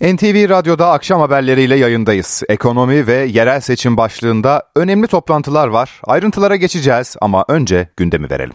[0.00, 2.42] NTV Radyo'da akşam haberleriyle yayındayız.
[2.48, 6.00] Ekonomi ve yerel seçim başlığında önemli toplantılar var.
[6.04, 8.54] Ayrıntılara geçeceğiz ama önce gündemi verelim.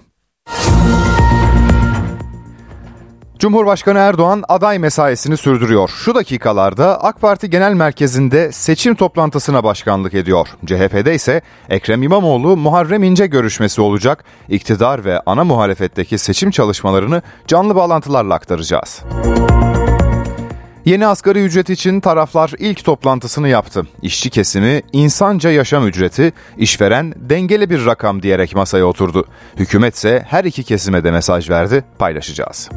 [3.39, 5.89] Cumhurbaşkanı Erdoğan aday mesaisini sürdürüyor.
[5.89, 10.47] Şu dakikalarda AK Parti Genel Merkezi'nde seçim toplantısına başkanlık ediyor.
[10.65, 14.23] CHP'de ise Ekrem İmamoğlu Muharrem İnce görüşmesi olacak.
[14.49, 19.01] İktidar ve ana muhalefetteki seçim çalışmalarını canlı bağlantılarla aktaracağız.
[20.85, 23.87] Yeni asgari ücret için taraflar ilk toplantısını yaptı.
[24.01, 29.25] İşçi kesimi insanca yaşam ücreti, işveren dengeli bir rakam diyerek masaya oturdu.
[29.55, 32.69] Hükümet ise her iki kesime de mesaj verdi, paylaşacağız.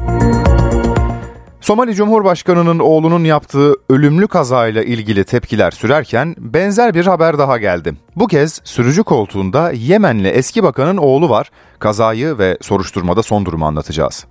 [1.61, 7.93] Somali Cumhurbaşkanı'nın oğlunun yaptığı ölümlü kazayla ilgili tepkiler sürerken benzer bir haber daha geldi.
[8.15, 11.51] Bu kez sürücü koltuğunda Yemenli eski bakanın oğlu var.
[11.79, 14.25] Kazayı ve soruşturmada son durumu anlatacağız.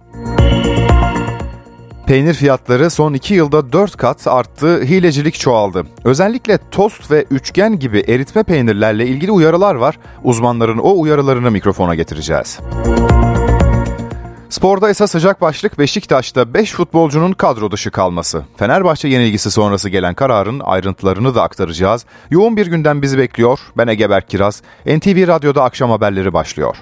[2.06, 5.86] Peynir fiyatları son 2 yılda 4 kat arttı, hilecilik çoğaldı.
[6.04, 9.98] Özellikle tost ve üçgen gibi eritme peynirlerle ilgili uyarılar var.
[10.24, 12.60] Uzmanların o uyarılarını mikrofona getireceğiz.
[14.48, 18.44] Sporda ise sıcak başlık Beşiktaş'ta 5 futbolcunun kadro dışı kalması.
[18.56, 22.06] Fenerbahçe yenilgisi sonrası gelen kararın ayrıntılarını da aktaracağız.
[22.30, 23.58] Yoğun bir günden bizi bekliyor.
[23.76, 24.62] Ben Egeber Kiraz.
[24.86, 26.76] NTV Radyo'da akşam haberleri başlıyor.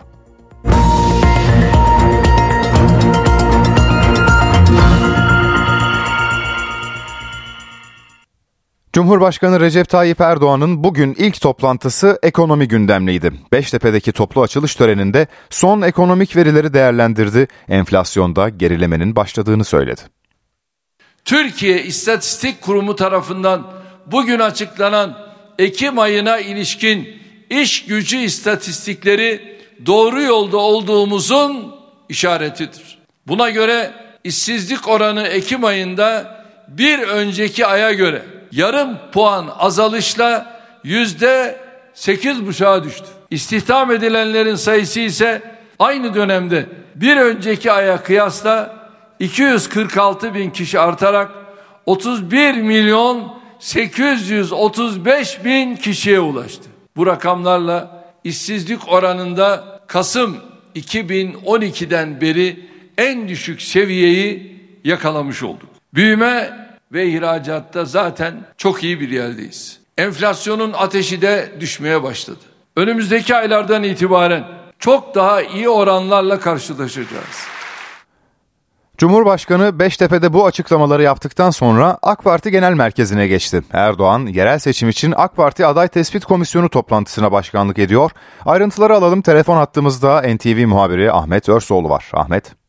[8.93, 13.33] Cumhurbaşkanı Recep Tayyip Erdoğan'ın bugün ilk toplantısı ekonomi gündemliydi.
[13.53, 17.49] Beştepe'deki toplu açılış töreninde son ekonomik verileri değerlendirdi.
[17.69, 20.01] Enflasyonda gerilemenin başladığını söyledi.
[21.25, 23.73] Türkiye İstatistik Kurumu tarafından
[24.07, 25.19] bugün açıklanan
[25.59, 27.09] Ekim ayına ilişkin
[27.51, 31.75] iş gücü istatistikleri doğru yolda olduğumuzun
[32.09, 32.99] işaretidir.
[33.27, 33.93] Buna göre
[34.25, 36.40] işsizlik oranı Ekim ayında
[36.71, 41.61] bir önceki aya göre yarım puan azalışla yüzde
[41.95, 43.07] sekiz buçuğa düştü.
[43.31, 45.43] İstihdam edilenlerin sayısı ise
[45.79, 48.77] aynı dönemde bir önceki aya kıyasla
[49.19, 51.31] 246 bin kişi artarak
[51.87, 56.65] 31 milyon 835 bin kişiye ulaştı.
[56.97, 60.37] Bu rakamlarla işsizlik oranında Kasım
[60.77, 65.70] 2012'den beri en düşük seviyeyi yakalamış olduk.
[65.95, 66.51] Büyüme
[66.93, 69.81] ve ihracatta zaten çok iyi bir yerdeyiz.
[69.99, 72.39] Enflasyonun ateşi de düşmeye başladı.
[72.77, 74.45] Önümüzdeki aylardan itibaren
[74.79, 77.47] çok daha iyi oranlarla karşılaşacağız.
[78.99, 83.63] Cumhurbaşkanı Beştepe'de bu açıklamaları yaptıktan sonra AK Parti Genel Merkezi'ne geçti.
[83.73, 88.11] Erdoğan, yerel seçim için AK Parti Aday Tespit Komisyonu toplantısına başkanlık ediyor.
[88.47, 89.23] Ayrıntıları alalım.
[89.23, 92.11] Telefon hattımızda NTV muhabiri Ahmet Örsoğlu var.
[92.13, 92.60] Ahmet.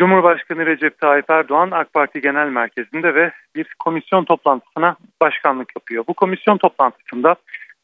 [0.00, 6.04] Cumhurbaşkanı Recep Tayyip Erdoğan AK Parti Genel Merkezi'nde ve bir komisyon toplantısına başkanlık yapıyor.
[6.08, 7.36] Bu komisyon toplantısında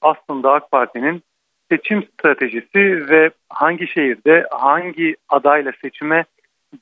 [0.03, 1.23] aslında AK Parti'nin
[1.71, 6.25] seçim stratejisi ve hangi şehirde hangi adayla seçime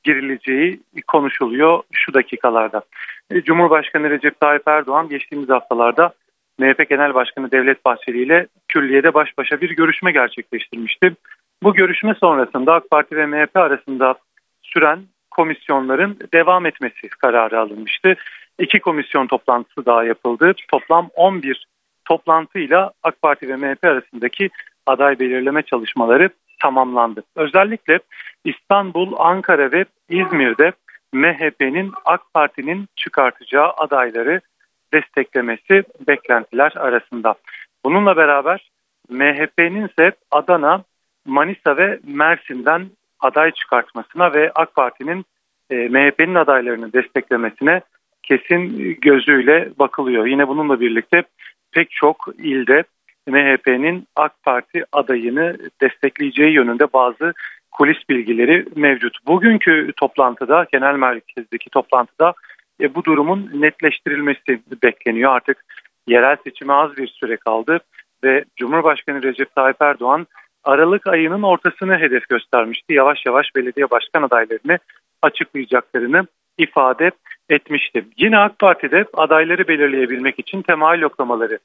[0.04, 2.82] girileceği konuşuluyor şu dakikalarda.
[3.30, 6.12] E, Cumhurbaşkanı Recep Tayyip Erdoğan geçtiğimiz haftalarda
[6.58, 11.16] MHP Genel Başkanı Devlet Bahçeli ile külliyede baş başa bir görüşme gerçekleştirmişti.
[11.62, 14.14] Bu görüşme sonrasında AK Parti ve MHP arasında
[14.62, 14.98] süren
[15.36, 18.14] komisyonların devam etmesi kararı alınmıştı.
[18.58, 20.54] İki komisyon toplantısı daha yapıldı.
[20.68, 21.66] Toplam 11
[22.04, 24.50] toplantıyla AK Parti ve MHP arasındaki
[24.86, 26.30] aday belirleme çalışmaları
[26.62, 27.22] tamamlandı.
[27.36, 27.98] Özellikle
[28.44, 30.72] İstanbul, Ankara ve İzmir'de
[31.12, 34.40] MHP'nin AK Parti'nin çıkartacağı adayları
[34.94, 37.34] desteklemesi beklentiler arasında.
[37.84, 38.70] Bununla beraber
[39.08, 40.82] MHP'nin ise Adana,
[41.26, 42.86] Manisa ve Mersin'den
[43.20, 45.24] aday çıkartmasına ve AK Parti'nin
[45.70, 47.80] e, MHP'nin adaylarını desteklemesine
[48.22, 50.26] kesin gözüyle bakılıyor.
[50.26, 51.22] Yine bununla birlikte
[51.72, 52.84] pek çok ilde
[53.26, 57.32] MHP'nin AK Parti adayını destekleyeceği yönünde bazı
[57.70, 59.26] kulis bilgileri mevcut.
[59.26, 62.34] Bugünkü toplantıda, genel merkezdeki toplantıda
[62.80, 65.32] e, bu durumun netleştirilmesi bekleniyor.
[65.32, 65.64] Artık
[66.06, 67.80] yerel seçime az bir süre kaldı
[68.24, 70.26] ve Cumhurbaşkanı Recep Tayyip Erdoğan
[70.64, 72.92] Aralık ayının ortasını hedef göstermişti.
[72.92, 74.78] Yavaş yavaş belediye başkan adaylarını
[75.22, 76.26] açıklayacaklarını
[76.58, 77.10] ifade
[77.48, 78.04] etmişti.
[78.18, 81.58] Yine AK Parti'de adayları belirleyebilmek için temayül yoklamaları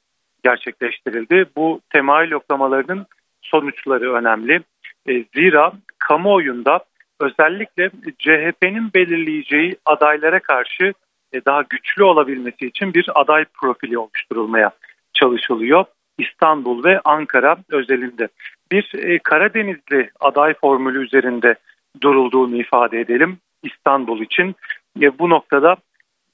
[0.44, 1.46] gerçekleştirildi.
[1.56, 3.06] Bu temayül yoklamalarının
[3.42, 4.60] sonuçları önemli.
[5.08, 6.80] E, zira kamuoyunda
[7.20, 10.92] özellikle CHP'nin belirleyeceği adaylara karşı
[11.32, 14.70] e, daha güçlü olabilmesi için bir aday profili oluşturulmaya
[15.12, 15.84] çalışılıyor.
[16.18, 18.28] İstanbul ve Ankara özelinde
[18.72, 21.54] bir e, Karadenizli aday formülü üzerinde
[22.00, 24.54] durulduğunu ifade edelim İstanbul için.
[25.00, 25.76] E, bu noktada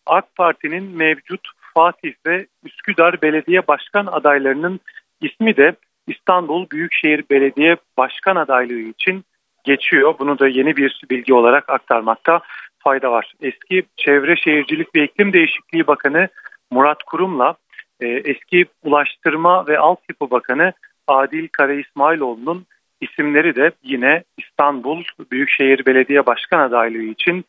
[0.07, 1.41] AK Parti'nin mevcut
[1.75, 4.81] Fatih ve Üsküdar Belediye Başkan adaylarının
[5.21, 9.25] ismi de İstanbul Büyükşehir Belediye Başkan adaylığı için
[9.65, 10.15] geçiyor.
[10.19, 12.41] Bunu da yeni bir bilgi olarak aktarmakta
[12.79, 13.35] fayda var.
[13.41, 16.29] Eski Çevre Şehircilik ve İklim Değişikliği Bakanı
[16.71, 17.55] Murat Kurum'la
[18.01, 20.73] e, eski Ulaştırma ve Altyapı Bakanı
[21.07, 22.67] Adil Kara İsmailoğlu'nun
[23.01, 27.45] isimleri de yine İstanbul Büyükşehir Belediye Başkan adaylığı için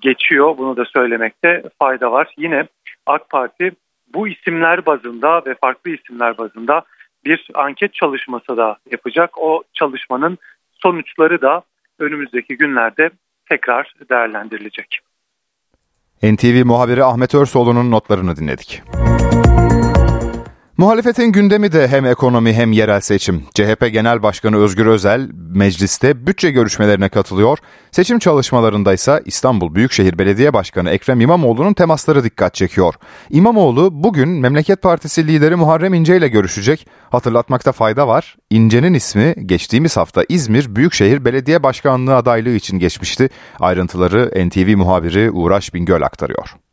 [0.00, 0.58] geçiyor.
[0.58, 2.34] Bunu da söylemekte fayda var.
[2.38, 2.66] Yine
[3.06, 3.72] AK Parti
[4.14, 6.82] bu isimler bazında ve farklı isimler bazında
[7.24, 9.38] bir anket çalışması da yapacak.
[9.38, 10.38] O çalışmanın
[10.72, 11.62] sonuçları da
[11.98, 13.10] önümüzdeki günlerde
[13.48, 15.00] tekrar değerlendirilecek.
[16.22, 18.82] NTV muhabiri Ahmet Örsoğlu'nun notlarını dinledik.
[20.76, 23.42] Muhalefetin gündemi de hem ekonomi hem yerel seçim.
[23.54, 27.58] CHP Genel Başkanı Özgür Özel mecliste bütçe görüşmelerine katılıyor.
[27.90, 32.94] Seçim çalışmalarında ise İstanbul Büyükşehir Belediye Başkanı Ekrem İmamoğlu'nun temasları dikkat çekiyor.
[33.30, 36.86] İmamoğlu bugün Memleket Partisi lideri Muharrem İnce ile görüşecek.
[37.10, 38.36] Hatırlatmakta fayda var.
[38.50, 43.28] İnce'nin ismi geçtiğimiz hafta İzmir Büyükşehir Belediye Başkanlığı adaylığı için geçmişti.
[43.60, 46.63] Ayrıntıları NTV muhabiri Uğraş Bingöl aktarıyor.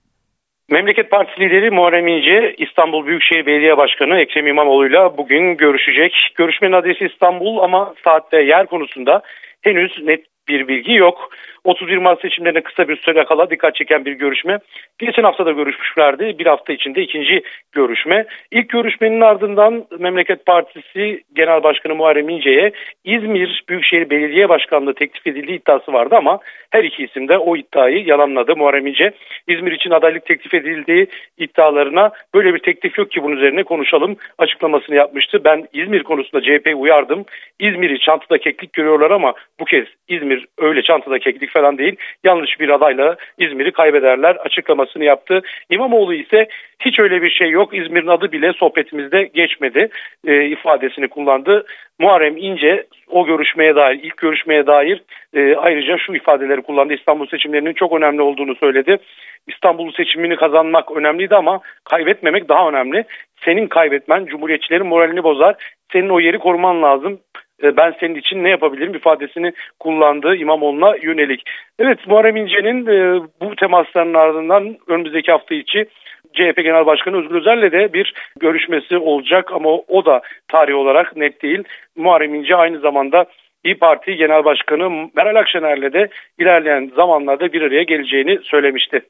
[0.72, 6.32] Memleket Partisi lideri Muharrem İnce, İstanbul Büyükşehir Belediye Başkanı Ekrem İmamoğlu'yla bugün görüşecek.
[6.36, 9.22] Görüşmenin adresi İstanbul ama saatte yer konusunda
[9.62, 11.30] henüz net bir bilgi yok.
[11.66, 14.60] 31 Mart seçimlerine kısa bir süre kala dikkat çeken bir görüşme.
[15.00, 16.40] Geçen hafta da görüşmüşlerdi.
[16.40, 17.42] Bir hafta içinde ikinci
[17.72, 18.26] görüşme.
[18.52, 22.72] İlk görüşmenin ardından Memleket Partisi Genel Başkanı Muharrem İnce'ye
[23.04, 26.40] İzmir Büyükşehir Belediye Başkanlığı teklif edildiği iddiası vardı ama
[26.72, 28.56] her iki isim de o iddiayı yalanladı.
[28.56, 29.12] Muharrem İnce
[29.48, 34.96] İzmir için adaylık teklif edildiği iddialarına böyle bir teklif yok ki bunun üzerine konuşalım açıklamasını
[34.96, 35.44] yapmıştı.
[35.44, 37.26] Ben İzmir konusunda CHP'yi uyardım.
[37.60, 41.96] İzmir'i çantada keklik görüyorlar ama bu kez İzmir öyle çantada keklik falan değil.
[42.24, 45.42] Yanlış bir adayla İzmir'i kaybederler açıklamasını yaptı.
[45.70, 46.48] İmamoğlu ise
[46.80, 47.74] hiç öyle bir şey yok.
[47.74, 49.90] İzmir'in adı bile sohbetimizde geçmedi
[50.28, 51.66] e, ifadesini kullandı.
[52.00, 55.02] Muharrem İnce o görüşmeye dair, ilk görüşmeye dair
[55.34, 56.94] e, ayrıca şu ifadeleri kullandı.
[56.94, 58.98] İstanbul seçimlerinin çok önemli olduğunu söyledi.
[59.48, 63.04] İstanbul seçimini kazanmak önemliydi ama kaybetmemek daha önemli.
[63.46, 65.56] Senin kaybetmen Cumhuriyetçilerin moralini bozar.
[65.94, 67.20] Senin o yeri koruman lazım.
[67.64, 71.44] E, ben senin için ne yapabilirim ifadesini kullandığı İmamoğlu'na yönelik.
[71.80, 75.86] Evet Muharrem İnce'nin e, bu temasların ardından önümüzdeki hafta içi
[76.34, 81.42] CHP Genel Başkanı Özgür Özel'le de bir görüşmesi olacak ama o da tarih olarak net
[81.42, 81.64] değil.
[81.96, 83.26] Muharrem İnce aynı zamanda
[83.64, 86.10] İyi Parti Genel Başkanı Meral Akşener'le de
[86.40, 89.02] ilerleyen zamanlarda bir araya geleceğini söylemişti.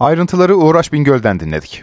[0.00, 1.82] Ayrıntıları Uğraş Bingöl'den dinledik.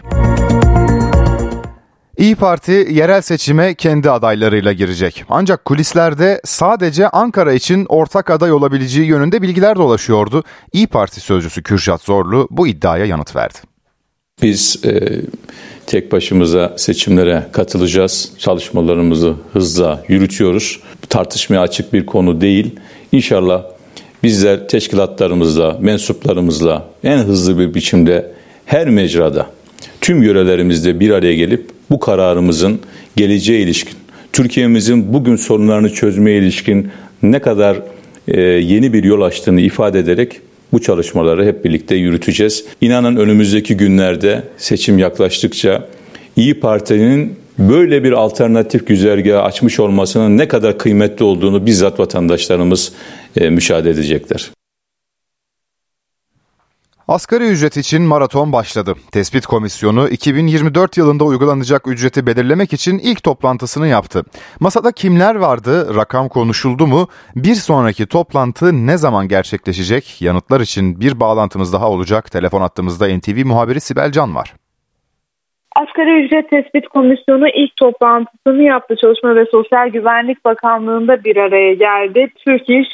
[2.22, 5.24] İyi Parti yerel seçime kendi adaylarıyla girecek.
[5.28, 10.44] Ancak kulislerde sadece Ankara için ortak aday olabileceği yönünde bilgiler dolaşıyordu.
[10.72, 13.58] İyi Parti sözcüsü Kürşat Zorlu bu iddiaya yanıt verdi.
[14.42, 15.20] Biz e,
[15.86, 18.32] tek başımıza seçimlere katılacağız.
[18.38, 20.80] Çalışmalarımızı hızla yürütüyoruz.
[21.08, 22.80] Tartışmaya açık bir konu değil.
[23.12, 23.64] İnşallah
[24.22, 28.32] bizler teşkilatlarımızla, mensuplarımızla en hızlı bir biçimde
[28.66, 29.46] her mecrada,
[30.00, 32.80] tüm yörelerimizde bir araya gelip bu kararımızın
[33.16, 33.96] geleceğe ilişkin,
[34.32, 36.88] Türkiye'mizin bugün sorunlarını çözmeye ilişkin
[37.22, 37.76] ne kadar
[38.28, 40.40] e, yeni bir yol açtığını ifade ederek
[40.72, 42.64] bu çalışmaları hep birlikte yürüteceğiz.
[42.80, 45.88] İnanın önümüzdeki günlerde seçim yaklaştıkça
[46.36, 52.92] İyi Parti'nin böyle bir alternatif güzergahı açmış olmasının ne kadar kıymetli olduğunu bizzat vatandaşlarımız
[53.36, 54.50] e, müşahede edecekler.
[57.08, 58.94] Asgari ücret için maraton başladı.
[59.12, 64.22] Tespit Komisyonu 2024 yılında uygulanacak ücreti belirlemek için ilk toplantısını yaptı.
[64.60, 70.22] Masada kimler vardı, rakam konuşuldu mu, bir sonraki toplantı ne zaman gerçekleşecek?
[70.22, 72.30] Yanıtlar için bir bağlantımız daha olacak.
[72.30, 74.54] Telefon attığımızda NTV muhabiri Sibel Can var.
[75.76, 78.96] Asgari ücret tespit komisyonu ilk toplantısını yaptı.
[79.00, 82.28] Çalışma ve Sosyal Güvenlik Bakanlığı'nda bir araya geldi.
[82.44, 82.88] Türk İş,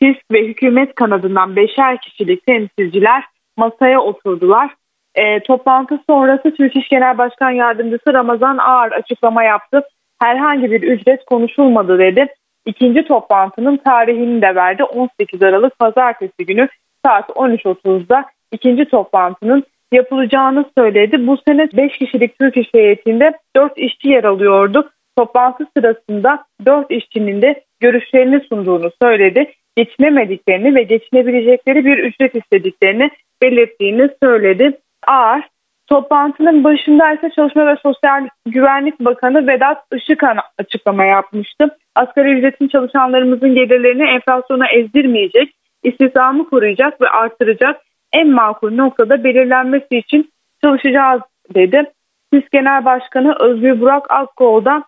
[0.00, 4.74] TİSK ve hükümet kanadından beşer kişilik temsilciler masaya oturdular.
[5.14, 9.82] E, toplantı sonrası Türk İş Genel Başkan Yardımcısı Ramazan Ağar açıklama yaptı.
[10.20, 12.26] Herhangi bir ücret konuşulmadı dedi.
[12.66, 14.84] İkinci toplantının tarihini de verdi.
[14.84, 16.68] 18 Aralık Pazartesi günü
[17.04, 21.26] saat 13.30'da ikinci toplantının yapılacağını söyledi.
[21.26, 24.90] Bu sene 5 kişilik Türk İş heyetinde 4 işçi yer alıyordu.
[25.18, 29.52] Toplantı sırasında 4 işçinin de görüşlerini sunduğunu söyledi.
[29.76, 33.10] Geçinemediklerini ve geçinebilecekleri bir ücret istediklerini
[33.42, 34.78] belirttiğini söyledi.
[35.06, 35.48] Ağar
[35.86, 41.76] toplantının başında ise Çalışma ve Sosyal Güvenlik Bakanı Vedat Işıkhan açıklama yapmıştı.
[41.94, 47.80] Asgari ücretin çalışanlarımızın gelirlerini enflasyona ezdirmeyecek, istihdamı koruyacak ve artıracak
[48.12, 50.30] en makul noktada belirlenmesi için
[50.64, 51.22] çalışacağız
[51.54, 51.84] dedi.
[52.32, 54.82] TİS Genel Başkanı Özgür Burak Akkoğlu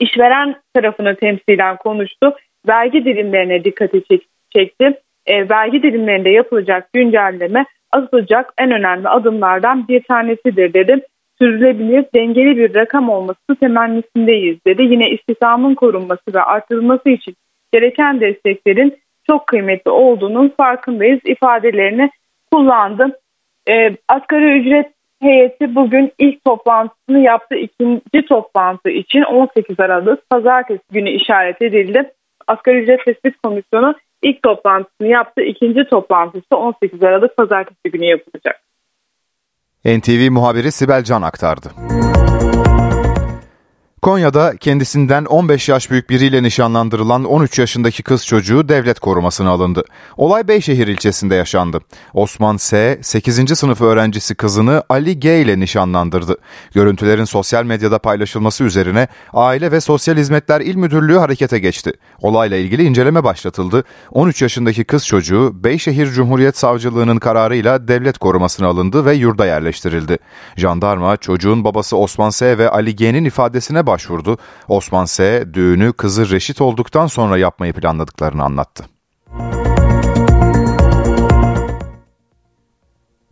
[0.00, 2.34] işveren tarafını temsilen konuştu.
[2.68, 4.02] Vergi dilimlerine dikkati
[4.50, 5.00] çekti.
[5.26, 11.00] E, vergi dilimlerinde yapılacak güncelleme atılacak en önemli adımlardan bir tanesidir dedi.
[11.38, 14.82] Sürdürülebilir, dengeli bir rakam olması temennisindeyiz dedi.
[14.82, 17.36] Yine istihdamın korunması ve artırılması için
[17.72, 22.10] gereken desteklerin çok kıymetli olduğunun farkındayız ifadelerini
[22.52, 23.18] kullandı.
[23.68, 24.86] E, asgari ücret
[25.22, 27.56] heyeti bugün ilk toplantısını yaptı.
[27.56, 32.10] ikinci toplantı için 18 Aralık pazartesi günü işaret edildi.
[32.46, 35.42] Asgari ücret tespit komisyonu ilk toplantısını yaptı.
[35.42, 38.60] ikinci toplantısı 18 Aralık pazartesi günü yapılacak.
[39.84, 41.68] NTV muhabiri Sibel Can aktardı.
[44.04, 49.84] Konya'da kendisinden 15 yaş büyük biriyle nişanlandırılan 13 yaşındaki kız çocuğu devlet korumasına alındı.
[50.16, 51.80] Olay Beyşehir ilçesinde yaşandı.
[52.14, 52.98] Osman S.
[53.02, 53.58] 8.
[53.58, 56.36] sınıf öğrencisi kızını Ali G ile nişanlandırdı.
[56.74, 61.92] Görüntülerin sosyal medyada paylaşılması üzerine Aile ve Sosyal Hizmetler İl Müdürlüğü harekete geçti.
[62.20, 63.84] Olayla ilgili inceleme başlatıldı.
[64.10, 70.18] 13 yaşındaki kız çocuğu Beyşehir Cumhuriyet Savcılığı'nın kararıyla devlet korumasına alındı ve yurda yerleştirildi.
[70.56, 72.58] Jandarma çocuğun babası Osman S.
[72.58, 74.38] ve Ali G'nin ifadesine başladı başvurdu.
[74.68, 75.44] Osman S.
[75.54, 78.84] düğünü kızı reşit olduktan sonra yapmayı planladıklarını anlattı.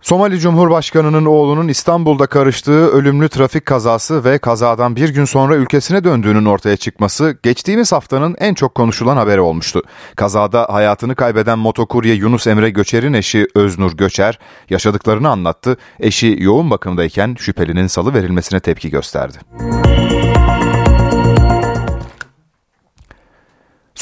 [0.03, 6.45] Somali Cumhurbaşkanı'nın oğlunun İstanbul'da karıştığı ölümlü trafik kazası ve kazadan bir gün sonra ülkesine döndüğünün
[6.45, 9.83] ortaya çıkması geçtiğimiz haftanın en çok konuşulan haberi olmuştu.
[10.17, 14.39] Kazada hayatını kaybeden motokurye Yunus Emre Göçer'in eşi Öznur Göçer
[14.71, 15.77] yaşadıklarını anlattı.
[16.01, 19.39] Eşi yoğun bakımdayken şüphelinin salı verilmesine tepki gösterdi.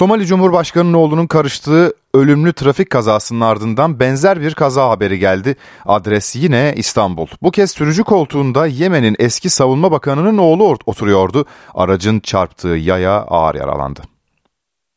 [0.00, 5.56] Somali Cumhurbaşkanı'nın oğlunun karıştığı ölümlü trafik kazasının ardından benzer bir kaza haberi geldi.
[5.86, 7.26] Adres yine İstanbul.
[7.42, 11.44] Bu kez sürücü koltuğunda Yemen'in eski savunma bakanının oğlu oturuyordu.
[11.74, 14.00] Aracın çarptığı yaya ağır yaralandı.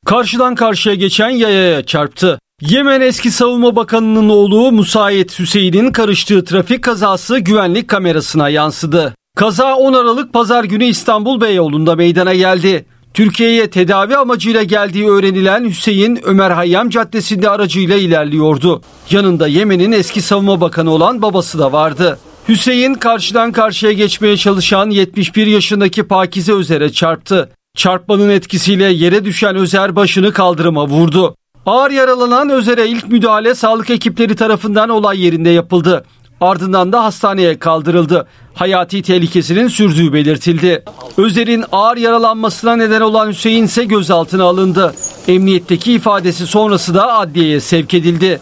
[0.06, 2.40] Karşıdan karşıya geçen yayaya çarptı.
[2.62, 9.16] Yemen eski savunma bakanının oğlu Musayet Hüseyin'in karıştığı trafik kazası güvenlik kamerasına yansıdı.
[9.38, 12.86] Kaza 10 Aralık pazar günü İstanbul Beyoğlu'nda meydana geldi.
[13.14, 18.82] Türkiye'ye tedavi amacıyla geldiği öğrenilen Hüseyin Ömer Hayyam Caddesi'nde aracıyla ilerliyordu.
[19.10, 22.20] Yanında Yemen'in eski savunma bakanı olan babası da vardı.
[22.50, 27.50] Hüseyin karşıdan karşıya geçmeye çalışan 71 yaşındaki Pakize Özer'e çarptı.
[27.78, 31.36] Çarpmanın etkisiyle yere düşen Özer başını kaldırıma vurdu.
[31.66, 36.06] Ağır yaralanan Özer'e ilk müdahale sağlık ekipleri tarafından olay yerinde yapıldı.
[36.44, 38.28] Ardından da hastaneye kaldırıldı.
[38.54, 40.84] Hayati tehlikesinin sürdüğü belirtildi.
[41.18, 44.94] Özer'in ağır yaralanmasına neden olan Hüseyin ise gözaltına alındı.
[45.28, 48.40] Emniyetteki ifadesi sonrası da adliyeye sevk edildi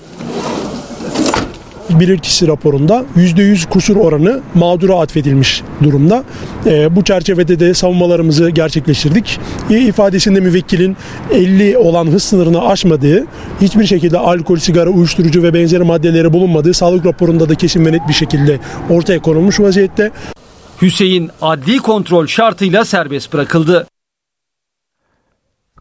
[1.99, 6.23] bilirkişi raporunda %100 kusur oranı mağdura atfedilmiş durumda.
[6.65, 9.39] E, bu çerçevede de savunmalarımızı gerçekleştirdik.
[9.69, 10.97] E, ifadesinde müvekkilin
[11.33, 13.25] 50 olan hız sınırını aşmadığı,
[13.61, 18.07] hiçbir şekilde alkol, sigara, uyuşturucu ve benzeri maddeleri bulunmadığı sağlık raporunda da kesin ve net
[18.07, 20.11] bir şekilde ortaya konulmuş vaziyette.
[20.81, 23.87] Hüseyin adli kontrol şartıyla serbest bırakıldı.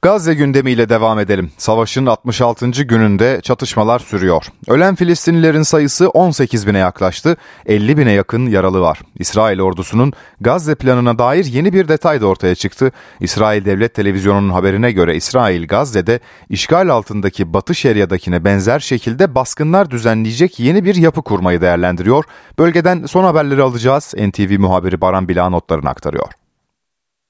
[0.02, 1.50] Gazze gündemiyle devam edelim.
[1.58, 2.70] Savaşın 66.
[2.70, 4.46] gününde çatışmalar sürüyor.
[4.68, 7.36] Ölen Filistinlilerin sayısı 18 bine yaklaştı.
[7.66, 9.00] 50 bine yakın yaralı var.
[9.18, 12.92] İsrail ordusunun Gazze planına dair yeni bir detay da ortaya çıktı.
[13.20, 20.60] İsrail Devlet Televizyonu'nun haberine göre İsrail Gazze'de işgal altındaki Batı Şeria'dakine benzer şekilde baskınlar düzenleyecek
[20.60, 22.24] yeni bir yapı kurmayı değerlendiriyor.
[22.58, 24.14] Bölgeden son haberleri alacağız.
[24.18, 26.39] NTV muhabiri Baran Bila notlarını aktarıyor.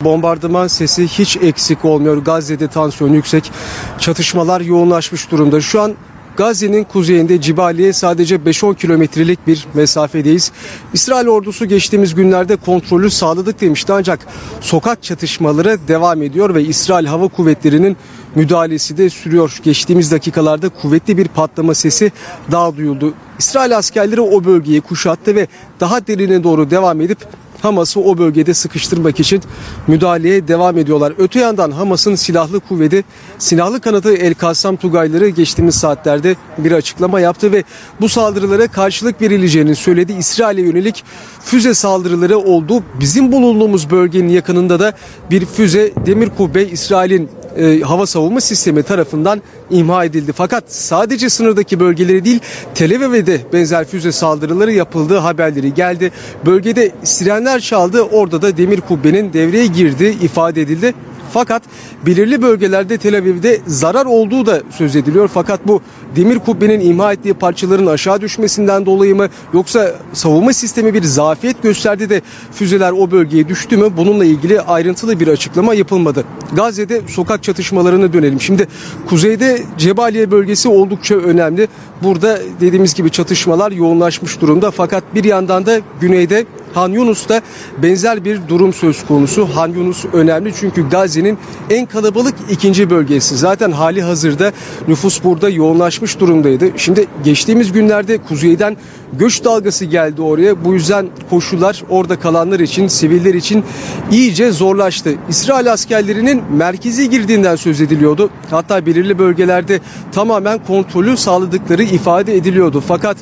[0.04, 2.16] Bombardıman sesi hiç eksik olmuyor.
[2.16, 3.52] Gazze'de tansiyon yüksek.
[3.98, 5.60] Çatışmalar yoğunlaşmış durumda.
[5.60, 5.94] Şu an
[6.36, 10.52] Gazze'nin kuzeyinde Cibali'ye sadece 5-10 kilometrelik bir mesafedeyiz.
[10.92, 14.26] İsrail ordusu geçtiğimiz günlerde kontrolü sağladık demişti ancak
[14.60, 17.96] sokak çatışmaları devam ediyor ve İsrail Hava Kuvvetleri'nin
[18.34, 19.60] müdahalesi de sürüyor.
[19.62, 22.12] Geçtiğimiz dakikalarda kuvvetli bir patlama sesi
[22.52, 23.14] daha duyuldu.
[23.38, 25.46] İsrail askerleri o bölgeyi kuşattı ve
[25.80, 27.18] daha derine doğru devam edip
[27.62, 29.42] Hamas'ı o bölgede sıkıştırmak için
[29.86, 31.12] müdahaleye devam ediyorlar.
[31.18, 33.04] Öte yandan Hamas'ın silahlı kuvveti,
[33.38, 37.64] silahlı kanadı El Kassam Tugayları geçtiğimiz saatlerde bir açıklama yaptı ve
[38.00, 40.12] bu saldırılara karşılık verileceğini söyledi.
[40.12, 41.04] İsrail'e yönelik
[41.44, 42.82] füze saldırıları oldu.
[43.00, 44.92] Bizim bulunduğumuz bölgenin yakınında da
[45.30, 50.32] bir füze demir kubbe İsrail'in e, hava savunma sistemi tarafından imha edildi.
[50.32, 52.40] Fakat sadece sınırdaki bölgeleri değil
[52.74, 56.12] Tel Aviv'e de benzer füze saldırıları yapıldığı haberleri geldi.
[56.46, 60.94] Bölgede sirenler çaldı orada da demir kubbenin devreye girdiği ifade edildi.
[61.32, 61.62] Fakat
[62.06, 65.30] belirli bölgelerde Tel Aviv'de zarar olduğu da söz ediliyor.
[65.34, 65.82] Fakat bu
[66.16, 72.10] demir kubbenin imha ettiği parçaların aşağı düşmesinden dolayı mı yoksa savunma sistemi bir zafiyet gösterdi
[72.10, 72.22] de
[72.52, 73.88] füzeler o bölgeye düştü mü?
[73.96, 76.24] Bununla ilgili ayrıntılı bir açıklama yapılmadı.
[76.52, 78.40] Gazze'de sokak çatışmalarına dönelim.
[78.40, 78.68] Şimdi
[79.08, 81.68] kuzeyde Cebaliye bölgesi oldukça önemli.
[82.02, 84.70] Burada dediğimiz gibi çatışmalar yoğunlaşmış durumda.
[84.70, 87.40] Fakat bir yandan da güneyde Han Yunus'ta
[87.82, 89.48] benzer bir durum söz konusu.
[89.54, 91.38] Han Yunus önemli çünkü Gazze'nin
[91.70, 93.36] en kalabalık ikinci bölgesi.
[93.36, 94.52] Zaten hali hazırda
[94.88, 96.70] nüfus burada yoğunlaşmış durumdaydı.
[96.76, 98.76] Şimdi geçtiğimiz günlerde kuzeyden
[99.12, 100.64] göç dalgası geldi oraya.
[100.64, 103.64] Bu yüzden koşullar orada kalanlar için, siviller için
[104.12, 105.14] iyice zorlaştı.
[105.28, 108.30] İsrail askerlerinin merkezi girdiğinden söz ediliyordu.
[108.50, 109.80] Hatta belirli bölgelerde
[110.12, 112.82] tamamen kontrolü sağladıkları ifade ediliyordu.
[112.88, 113.16] Fakat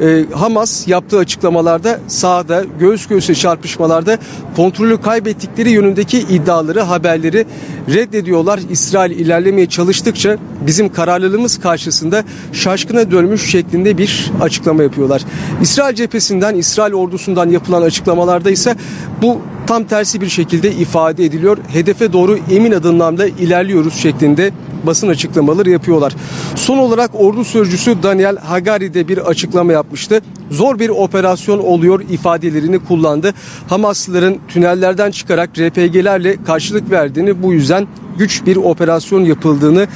[0.00, 4.18] e, Hamas yaptığı açıklamalarda sahada göğüs göğüse çarpışmalarda
[4.56, 7.46] kontrolü kaybettikleri yönündeki iddiaları, haberleri
[7.88, 8.60] reddediyorlar.
[8.70, 10.36] İsrail ilerlemeye çalıştıkça
[10.66, 15.22] bizim kararlılığımız karşısında şaşkına dönmüş şeklinde bir açıklama yapıyorlar.
[15.62, 18.74] İsrail cephesinden, İsrail ordusundan yapılan açıklamalarda ise
[19.22, 21.58] bu tam tersi bir şekilde ifade ediliyor.
[21.68, 24.50] Hedefe doğru emin adımlarla ilerliyoruz şeklinde
[24.86, 26.16] basın açıklamaları yapıyorlar.
[26.54, 30.20] Son olarak ordu sözcüsü Daniel Hagari de bir açıklama yapmıştı.
[30.50, 33.34] Zor bir operasyon oluyor ifadelerini kullandı.
[33.68, 37.86] Hamaslıların tünellerden çıkarak RPG'lerle karşılık verdiğini bu yüzden
[38.18, 39.86] güç bir operasyon yapıldığını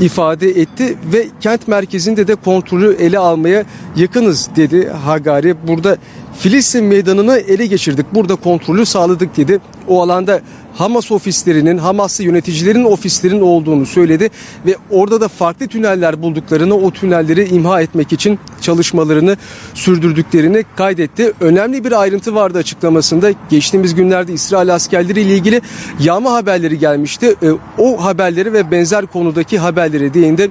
[0.00, 3.64] ifade etti ve kent merkezinde de kontrolü ele almaya
[3.96, 5.54] yakınız dedi Hagari.
[5.68, 5.96] Burada
[6.38, 8.06] Filistin meydanını ele geçirdik.
[8.14, 9.60] Burada kontrolü sağladık dedi.
[9.88, 10.40] O alanda
[10.74, 14.30] Hamas ofislerinin, Hamaslı yöneticilerin ofislerinin olduğunu söyledi
[14.66, 19.36] ve orada da farklı tüneller bulduklarını, o tünelleri imha etmek için çalışmalarını
[19.74, 21.32] sürdürdüklerini kaydetti.
[21.40, 23.30] Önemli bir ayrıntı vardı açıklamasında.
[23.50, 25.60] Geçtiğimiz günlerde İsrail askerleri ile ilgili
[26.00, 27.34] yağma haberleri gelmişti.
[27.42, 30.50] E, o haberleri ve benzer konudaki haberleri değindi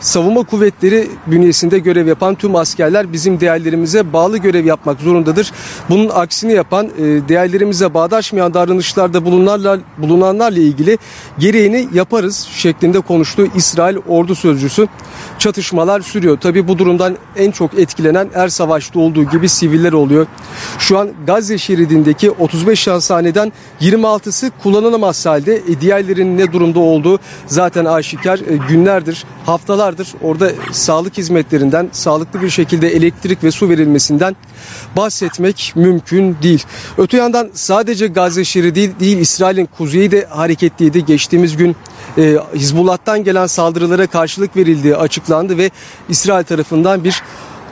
[0.00, 5.52] savunma kuvvetleri bünyesinde görev yapan tüm askerler bizim değerlerimize bağlı görev yapmak zorundadır.
[5.90, 10.98] Bunun aksini yapan e, değerlerimize bağdaşmayan davranışlarda bulunanlarla, bulunanlarla ilgili
[11.38, 14.88] gereğini yaparız şeklinde konuştu İsrail ordu sözcüsü.
[15.38, 16.38] Çatışmalar sürüyor.
[16.38, 20.26] Tabi bu durumdan en çok etkilenen er savaşta olduğu gibi siviller oluyor.
[20.78, 25.56] Şu an Gazze şeridindeki 35 hastaneden 26'sı kullanılamaz halde.
[25.56, 28.38] E, diğerlerinin ne durumda olduğu zaten aşikar.
[28.38, 29.24] E, günlerdir,
[29.90, 34.36] haftalardır orada sağlık hizmetlerinden, sağlıklı bir şekilde elektrik ve su verilmesinden
[34.96, 36.64] bahsetmek mümkün değil.
[36.98, 41.04] Öte yandan sadece Gazze şeridi değil, değil İsrail'in kuzeyi de hareketliydi.
[41.04, 41.76] Geçtiğimiz gün
[42.18, 45.70] e, Hizbullah'tan gelen saldırılara karşılık verildiği açıklandı ve
[46.08, 47.22] İsrail tarafından bir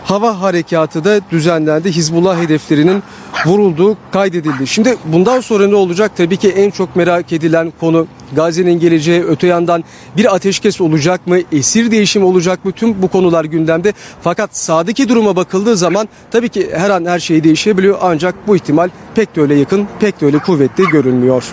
[0.08, 1.92] hava harekatı da düzenlendi.
[1.92, 3.02] Hizbullah hedeflerinin
[3.46, 4.66] vurulduğu kaydedildi.
[4.66, 6.12] Şimdi bundan sonra ne olacak?
[6.16, 9.84] Tabii ki en çok merak edilen konu Gazze'nin geleceği öte yandan
[10.16, 11.38] bir ateşkes olacak mı?
[11.52, 12.72] Esir değişimi olacak mı?
[12.72, 13.92] Tüm bu konular gündemde.
[14.22, 17.98] Fakat sağdaki duruma bakıldığı zaman tabii ki her an her şey değişebiliyor.
[18.02, 21.44] Ancak bu ihtimal pek de öyle yakın, pek de öyle kuvvetli görünmüyor.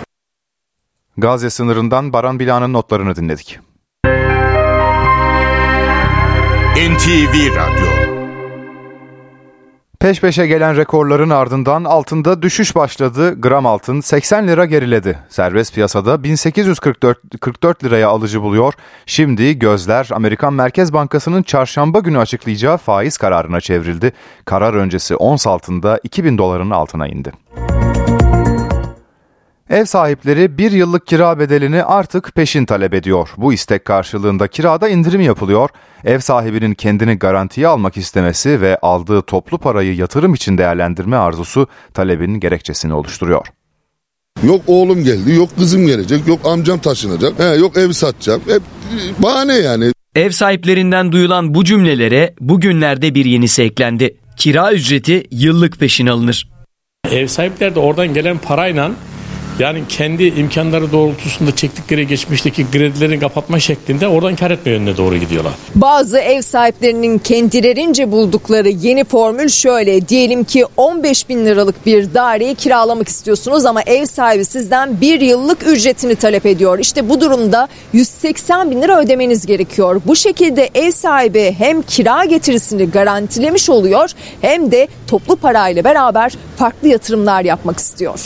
[1.16, 3.58] Gazze sınırından Baran Bila'nın notlarını dinledik.
[6.76, 8.05] NTV Radyo
[10.00, 13.40] Peş peşe gelen rekorların ardından altında düşüş başladı.
[13.40, 15.18] Gram altın 80 lira geriledi.
[15.28, 18.74] Serbest piyasada 1844 44 liraya alıcı buluyor.
[19.06, 24.12] Şimdi gözler Amerikan Merkez Bankası'nın çarşamba günü açıklayacağı faiz kararına çevrildi.
[24.44, 27.32] Karar öncesi ons altında 2000 doların altına indi.
[29.70, 33.28] Ev sahipleri bir yıllık kira bedelini artık peşin talep ediyor.
[33.36, 35.70] Bu istek karşılığında kirada indirim yapılıyor.
[36.04, 42.40] Ev sahibinin kendini garantiye almak istemesi ve aldığı toplu parayı yatırım için değerlendirme arzusu talebin
[42.40, 43.46] gerekçesini oluşturuyor.
[44.42, 48.42] Yok oğlum geldi, yok kızım gelecek, yok amcam taşınacak, he, yok ev satacağım.
[48.46, 48.62] Hep
[49.18, 49.92] bahane yani.
[50.14, 54.16] Ev sahiplerinden duyulan bu cümlelere bugünlerde bir yenisi eklendi.
[54.36, 56.48] Kira ücreti yıllık peşin alınır.
[57.10, 58.90] Ev sahipleri de oradan gelen parayla
[59.58, 65.52] yani kendi imkanları doğrultusunda çektikleri geçmişteki kredilerini kapatma şeklinde oradan kar etme yönüne doğru gidiyorlar.
[65.74, 70.08] Bazı ev sahiplerinin kendilerince buldukları yeni formül şöyle.
[70.08, 75.66] Diyelim ki 15 bin liralık bir daireyi kiralamak istiyorsunuz ama ev sahibi sizden bir yıllık
[75.66, 76.78] ücretini talep ediyor.
[76.78, 80.00] İşte bu durumda 180 bin lira ödemeniz gerekiyor.
[80.06, 86.88] Bu şekilde ev sahibi hem kira getirisini garantilemiş oluyor hem de toplu parayla beraber farklı
[86.88, 88.20] yatırımlar yapmak istiyor.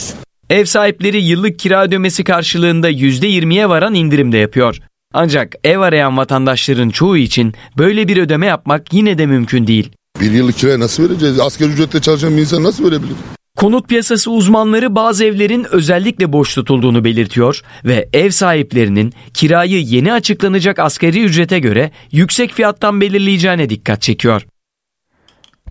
[0.51, 4.79] Ev sahipleri yıllık kira ödemesi karşılığında %20'ye varan indirim de yapıyor.
[5.13, 9.91] Ancak ev arayan vatandaşların çoğu için böyle bir ödeme yapmak yine de mümkün değil.
[10.21, 11.39] Bir yıllık kiraya nasıl vereceğiz?
[11.39, 13.15] Asgari ücretle çalışan bir insan nasıl verebilir?
[13.57, 20.79] Konut piyasası uzmanları bazı evlerin özellikle boş tutulduğunu belirtiyor ve ev sahiplerinin kirayı yeni açıklanacak
[20.79, 24.45] asgari ücrete göre yüksek fiyattan belirleyeceğine dikkat çekiyor.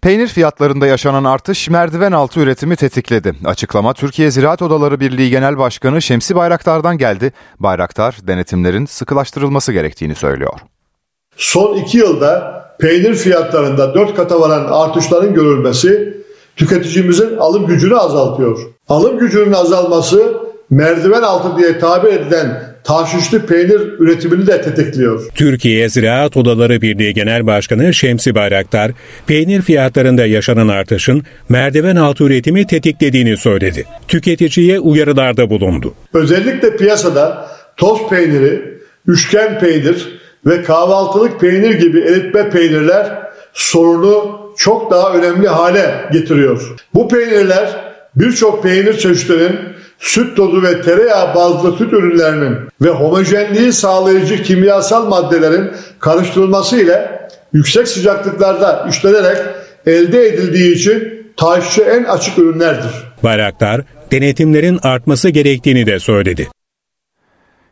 [0.03, 3.35] Peynir fiyatlarında yaşanan artış merdiven altı üretimi tetikledi.
[3.45, 7.33] Açıklama Türkiye Ziraat Odaları Birliği Genel Başkanı Şemsi Bayraktar'dan geldi.
[7.59, 10.53] Bayraktar denetimlerin sıkılaştırılması gerektiğini söylüyor.
[11.37, 16.17] Son iki yılda peynir fiyatlarında dört kata varan artışların görülmesi
[16.57, 18.59] tüketicimizin alım gücünü azaltıyor.
[18.89, 20.37] Alım gücünün azalması
[20.71, 25.23] merdiven altı diye tabir edilen taşışlı peynir üretimini de tetikliyor.
[25.35, 28.93] Türkiye Ziraat Odaları Birliği Genel Başkanı Şemsi Bayraktar,
[29.27, 33.85] peynir fiyatlarında yaşanan artışın merdiven altı üretimi tetiklediğini söyledi.
[34.09, 35.95] Tüketiciye uyarılarda bulundu.
[36.15, 43.19] Özellikle piyasada toz peyniri, üçgen peynir ve kahvaltılık peynir gibi eritme peynirler
[43.53, 46.77] sorunu çok daha önemli hale getiriyor.
[46.95, 47.71] Bu peynirler
[48.17, 49.59] birçok peynir çeşitlerinin
[50.01, 57.89] süt tozu ve tereyağı bazlı süt ürünlerinin ve homojenliği sağlayıcı kimyasal maddelerin karıştırılması ile yüksek
[57.89, 59.37] sıcaklıklarda işlenerek
[59.87, 62.91] elde edildiği için taşçı en açık ürünlerdir.
[63.23, 63.81] Bayraktar,
[64.13, 66.49] denetimlerin artması gerektiğini de söyledi.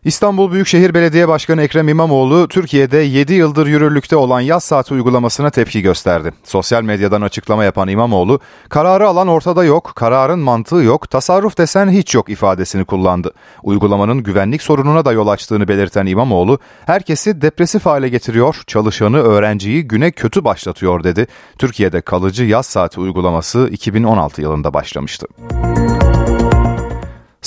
[0.05, 5.83] İstanbul Büyükşehir Belediye Başkanı Ekrem İmamoğlu, Türkiye'de 7 yıldır yürürlükte olan yaz saati uygulamasına tepki
[5.83, 6.33] gösterdi.
[6.45, 12.15] Sosyal medyadan açıklama yapan İmamoğlu, kararı alan ortada yok, kararın mantığı yok, tasarruf desen hiç
[12.15, 13.33] yok ifadesini kullandı.
[13.63, 20.11] Uygulamanın güvenlik sorununa da yol açtığını belirten İmamoğlu, herkesi depresif hale getiriyor, çalışanı, öğrenciyi güne
[20.11, 21.27] kötü başlatıyor dedi.
[21.59, 25.27] Türkiye'de kalıcı yaz saati uygulaması 2016 yılında başlamıştı.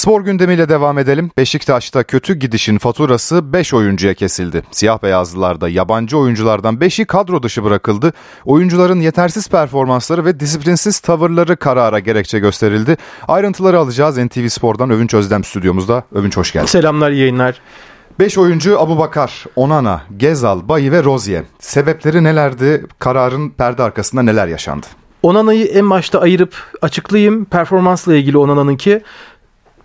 [0.02, 1.32] Spor gündemiyle devam edelim.
[1.38, 4.64] Beşiktaş'ta kötü gidişin faturası 5 oyuncuya kesildi.
[4.72, 8.14] Siyah beyazlılarda yabancı oyunculardan 5'i kadro dışı bırakıldı.
[8.46, 12.98] Oyuncuların yetersiz performansları ve disiplinsiz tavırları karara gerekçe gösterildi.
[13.28, 16.04] Ayrıntıları alacağız NTV Spor'dan Övünç Özdem stüdyomuzda.
[16.16, 16.68] Övünç hoş geldin.
[16.68, 17.62] Selamlar yayınlar.
[18.20, 21.44] 5 oyuncu Abu Bakar, Onana, Gezal, Bayi ve Rozier.
[21.60, 22.86] Sebepleri nelerdi?
[23.00, 24.88] Kararın perde arkasında neler yaşandı?
[25.24, 27.46] Onana'yı en başta ayırıp açıklayayım.
[27.46, 29.02] Performansla ilgili Onana'nınki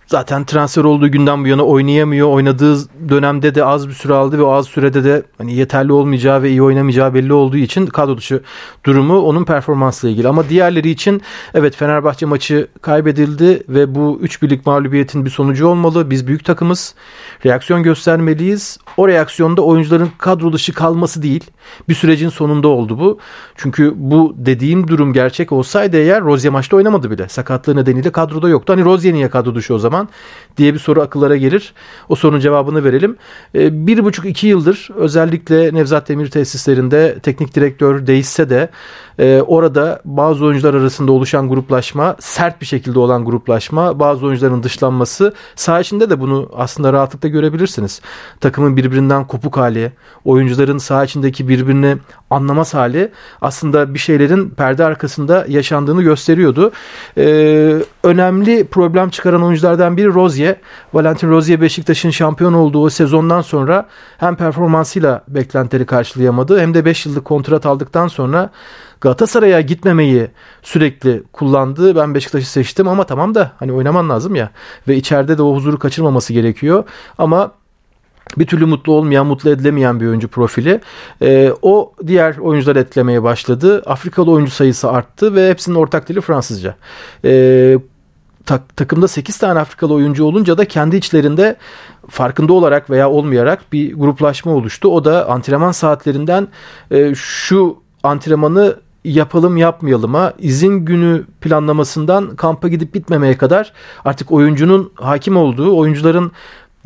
[0.06, 2.28] zaten transfer olduğu günden bu yana oynayamıyor.
[2.28, 6.42] Oynadığı dönemde de az bir süre aldı ve o az sürede de hani yeterli olmayacağı
[6.42, 8.42] ve iyi oynamayacağı belli olduğu için kadro dışı
[8.84, 10.28] durumu onun performansla ilgili.
[10.28, 11.22] Ama diğerleri için
[11.54, 16.10] evet Fenerbahçe maçı kaybedildi ve bu 3 birlik mağlubiyetin bir sonucu olmalı.
[16.10, 16.94] Biz büyük takımız.
[17.46, 18.78] Reaksiyon göstermeliyiz.
[18.96, 21.44] O reaksiyonda oyuncuların kadro dışı kalması değil.
[21.88, 23.18] Bir sürecin sonunda oldu bu.
[23.56, 27.28] Çünkü bu dediğim durum gerçek olsaydı eğer Rozier maçta oynamadı bile.
[27.28, 28.72] Sakatlığı nedeniyle kadroda yoktu.
[28.72, 29.95] Hani Rozier niye kadro dışı o zaman?
[29.96, 30.08] Zaman
[30.56, 31.74] diye bir soru akıllara gelir.
[32.08, 33.16] O sorunun cevabını verelim.
[33.54, 38.68] Ee, bir buçuk iki yıldır özellikle Nevzat Demir tesislerinde teknik direktör değişse de
[39.18, 45.34] e, orada bazı oyuncular arasında oluşan gruplaşma, sert bir şekilde olan gruplaşma, bazı oyuncuların dışlanması
[45.56, 48.00] saha içinde de bunu aslında rahatlıkla görebilirsiniz.
[48.40, 49.92] Takımın birbirinden kopuk hali,
[50.24, 51.96] oyuncuların saha içindeki birbirini
[52.30, 56.72] anlamaz hali aslında bir şeylerin perde arkasında yaşandığını gösteriyordu.
[57.18, 60.56] Ee, önemli problem çıkaran oyunculardan biri Rozier.
[60.94, 67.06] Valentin Rozier Beşiktaş'ın şampiyon olduğu o sezondan sonra hem performansıyla beklentileri karşılayamadı hem de 5
[67.06, 68.50] yıllık kontrat aldıktan sonra
[69.00, 70.28] Galatasaray'a gitmemeyi
[70.62, 71.96] sürekli kullandı.
[71.96, 74.50] Ben Beşiktaş'ı seçtim ama tamam da hani oynaman lazım ya
[74.88, 76.84] ve içeride de o huzuru kaçırmaması gerekiyor.
[77.18, 77.52] Ama
[78.38, 80.80] bir türlü mutlu olmayan, mutlu edilemeyen bir oyuncu profili.
[81.22, 83.82] E, o diğer oyuncular etkilemeye başladı.
[83.86, 86.76] Afrikalı oyuncu sayısı arttı ve hepsinin ortak dili Fransızca.
[87.24, 87.78] E,
[88.46, 91.56] tak, takımda 8 tane Afrikalı oyuncu olunca da kendi içlerinde
[92.08, 94.88] farkında olarak veya olmayarak bir gruplaşma oluştu.
[94.88, 96.48] O da antrenman saatlerinden
[96.90, 103.72] e, şu antrenmanı yapalım yapmayalıma izin günü planlamasından kampa gidip gitmemeye kadar
[104.04, 106.32] artık oyuncunun hakim olduğu oyuncuların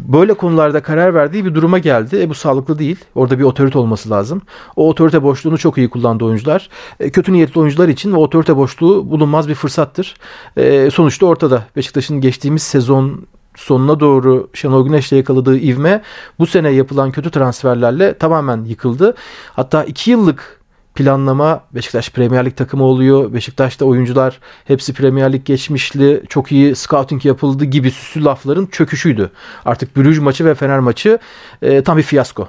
[0.08, 2.16] böyle konularda karar verdiği bir duruma geldi.
[2.20, 2.96] E bu sağlıklı değil.
[3.14, 4.42] Orada bir otorite olması lazım.
[4.76, 6.68] O otorite boşluğunu çok iyi kullandı oyuncular.
[7.00, 10.14] E, kötü niyetli oyuncular için o otorite boşluğu bulunmaz bir fırsattır.
[10.56, 11.64] E, sonuçta ortada.
[11.76, 16.02] Beşiktaş'ın geçtiğimiz sezon sonuna doğru Şenol Güneş'le yakaladığı ivme
[16.38, 19.14] bu sene yapılan kötü transferlerle tamamen yıkıldı.
[19.52, 20.59] Hatta iki yıllık
[21.00, 23.32] planlama Beşiktaş Premier Lig takımı oluyor.
[23.32, 26.22] Beşiktaş'ta oyuncular hepsi Premier Lig geçmişli.
[26.28, 29.30] Çok iyi scouting yapıldı gibi süslü lafların çöküşüydü.
[29.64, 31.18] Artık Brüj maçı ve Fener maçı
[31.62, 32.48] e, tam bir fiyasko.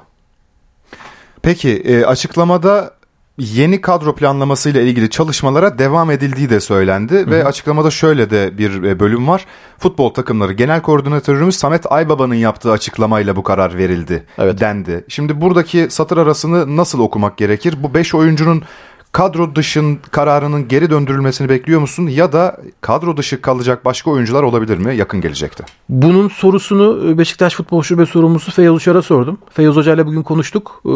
[1.42, 2.94] Peki e, açıklamada
[3.38, 7.32] yeni kadro planlaması ile ilgili çalışmalara devam edildiği de söylendi Hı-hı.
[7.32, 9.46] ve açıklamada şöyle de bir e, bölüm var.
[9.80, 14.60] Futbol takımları genel koordinatörümüz Samet Aybaba'nın yaptığı açıklamayla bu karar verildi evet.
[14.60, 15.06] dendi.
[15.08, 17.76] Şimdi buradaki satır arasını nasıl okumak gerekir?
[17.84, 18.64] Bu 5 oyuncunun
[19.12, 24.78] kadro dışın kararının geri döndürülmesini bekliyor musun ya da kadro dışı kalacak başka oyuncular olabilir
[24.78, 25.64] mi yakın gelecekte?
[25.90, 29.38] Bunun sorusunu Beşiktaş Futbol Şube sorumlusu Feyyaz Uçar'a sordum.
[29.50, 30.82] Feyyaz Hoca ile bugün konuştuk.
[30.86, 30.90] Ee,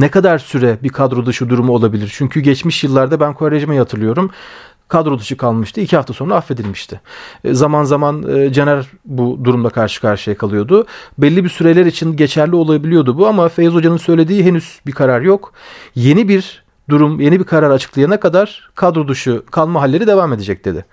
[0.00, 2.12] ne kadar süre bir kadro dışı durumu olabilir?
[2.14, 4.30] Çünkü geçmiş yıllarda ben Quaresma'yı hatırlıyorum
[4.88, 5.80] kadro dışı kalmıştı.
[5.80, 7.00] İki hafta sonra affedilmişti.
[7.44, 10.86] E, zaman zaman e, Caner bu durumda karşı karşıya kalıyordu.
[11.18, 15.52] Belli bir süreler için geçerli olabiliyordu bu ama Feyyaz Hoca'nın söylediği henüz bir karar yok.
[15.94, 20.84] Yeni bir durum yeni bir karar açıklayana kadar kadro dışı kalma halleri devam edecek dedi.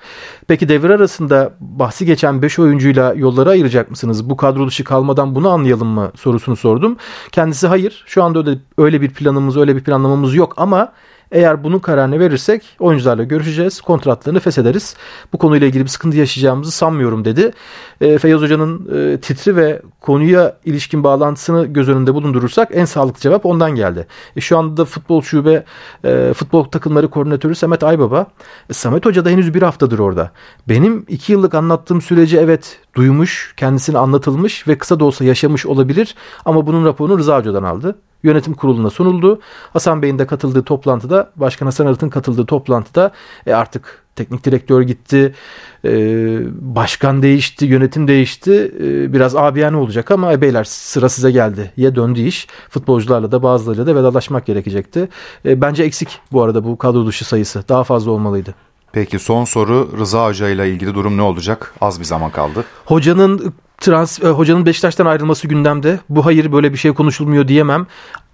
[0.47, 4.29] Peki devre arasında bahsi geçen 5 oyuncuyla yolları ayıracak mısınız?
[4.29, 6.97] Bu kadro dışı kalmadan bunu anlayalım mı sorusunu sordum.
[7.31, 10.91] Kendisi hayır şu anda öyle, öyle bir planımız öyle bir planlamamız yok ama
[11.33, 13.81] eğer bunun kararını verirsek oyuncularla görüşeceğiz.
[13.81, 14.95] Kontratlarını feshederiz.
[15.33, 17.51] Bu konuyla ilgili bir sıkıntı yaşayacağımızı sanmıyorum dedi.
[18.01, 23.45] E, Feyyaz Hoca'nın e, titri ve konuya ilişkin bağlantısını göz önünde bulundurursak en sağlıklı cevap
[23.45, 24.07] ondan geldi.
[24.35, 25.63] E, şu anda futbol şube
[26.03, 28.27] e, futbol takımları koordinatörü Samet Aybaba.
[28.69, 30.31] E, Samet Hoca da henüz bir haftadır orada.
[30.69, 36.15] Benim iki yıllık anlattığım süreci evet duymuş, kendisine anlatılmış ve kısa da olsa yaşamış olabilir.
[36.45, 39.39] Ama bunun raporunu Rıza Hoca'dan aldı yönetim kuruluna sunuldu.
[39.73, 43.11] Hasan Bey'in de katıldığı toplantıda, Başkan Hasan Arat'ın katıldığı toplantıda
[43.47, 45.33] e artık teknik direktör gitti,
[45.85, 45.91] e,
[46.75, 48.73] başkan değişti, yönetim değişti.
[48.79, 51.71] E, biraz abiyane olacak ama e, beyler sıra size geldi.
[51.77, 52.47] Ya döndü iş.
[52.69, 55.09] Futbolcularla da bazılarıyla da vedalaşmak gerekecekti.
[55.45, 57.63] E, bence eksik bu arada bu kadro dışı sayısı.
[57.69, 58.55] Daha fazla olmalıydı.
[58.93, 61.73] Peki son soru Rıza Hoca ile ilgili durum ne olacak?
[61.81, 62.65] Az bir zaman kaldı.
[62.85, 65.99] Hocanın trans e, hocanın Beşiktaş'tan ayrılması gündemde.
[66.09, 67.87] Bu hayır böyle bir şey konuşulmuyor diyemem.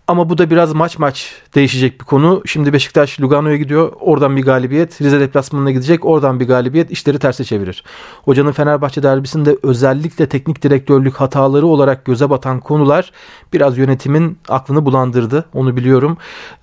[0.08, 2.41] Ama bu da biraz maç maç değişecek bir konu.
[2.45, 3.91] Şimdi Beşiktaş Lugano'ya gidiyor.
[4.00, 5.02] Oradan bir galibiyet.
[5.02, 6.06] Rize deplasmanına gidecek.
[6.06, 6.91] Oradan bir galibiyet.
[6.91, 7.84] işleri terse çevirir.
[8.24, 13.12] Hocanın Fenerbahçe derbisinde özellikle teknik direktörlük hataları olarak göze batan konular
[13.54, 15.45] biraz yönetimin aklını bulandırdı.
[15.54, 16.17] Onu biliyorum.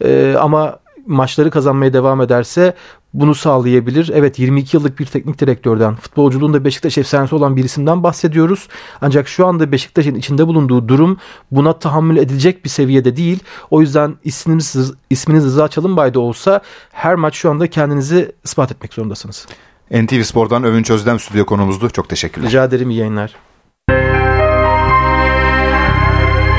[0.05, 2.75] Ee, ama maçları kazanmaya devam ederse
[3.15, 4.11] bunu sağlayabilir.
[4.15, 8.69] Evet 22 yıllık bir teknik direktörden, futbolculuğunda Beşiktaş efsanesi olan birisinden bahsediyoruz.
[9.01, 11.19] Ancak şu anda Beşiktaş'ın içinde bulunduğu durum
[11.51, 13.39] buna tahammül edilecek bir seviyede değil.
[13.71, 16.61] O yüzden isminiz, isminiz Rıza Çalınbay'da olsa
[16.93, 19.47] her maç şu anda kendinizi ispat etmek zorundasınız.
[19.91, 21.91] NTV Spor'dan Övünç Özdem stüdyo konumuzdu.
[21.91, 22.49] Çok teşekkürler.
[22.49, 23.37] Rica ederim iyi yayınlar.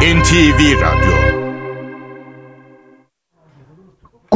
[0.01, 1.26] NTV Radyo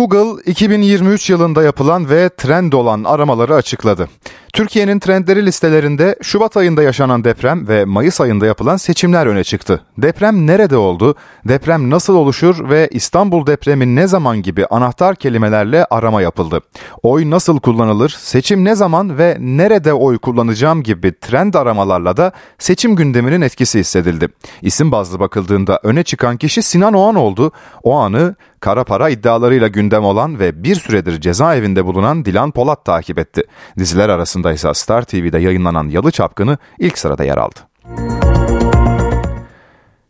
[0.07, 4.09] Google 2023 yılında yapılan ve trend olan aramaları açıkladı.
[4.53, 9.81] Türkiye'nin trendleri listelerinde Şubat ayında yaşanan deprem ve Mayıs ayında yapılan seçimler öne çıktı.
[9.97, 11.15] Deprem nerede oldu?
[11.47, 16.61] Deprem nasıl oluşur ve İstanbul depremi ne zaman gibi anahtar kelimelerle arama yapıldı.
[17.03, 18.09] Oy nasıl kullanılır?
[18.19, 24.27] Seçim ne zaman ve nerede oy kullanacağım gibi trend aramalarla da seçim gündeminin etkisi hissedildi.
[24.61, 27.51] İsim bazlı bakıldığında öne çıkan kişi Sinan Oğan oldu.
[27.83, 33.19] O anı kara para iddialarıyla gündem olan ve bir süredir cezaevinde bulunan Dilan Polat takip
[33.19, 33.43] etti.
[33.79, 37.59] Diziler arasında ise Star TV'de yayınlanan Yalı Çapkını ilk sırada yer aldı.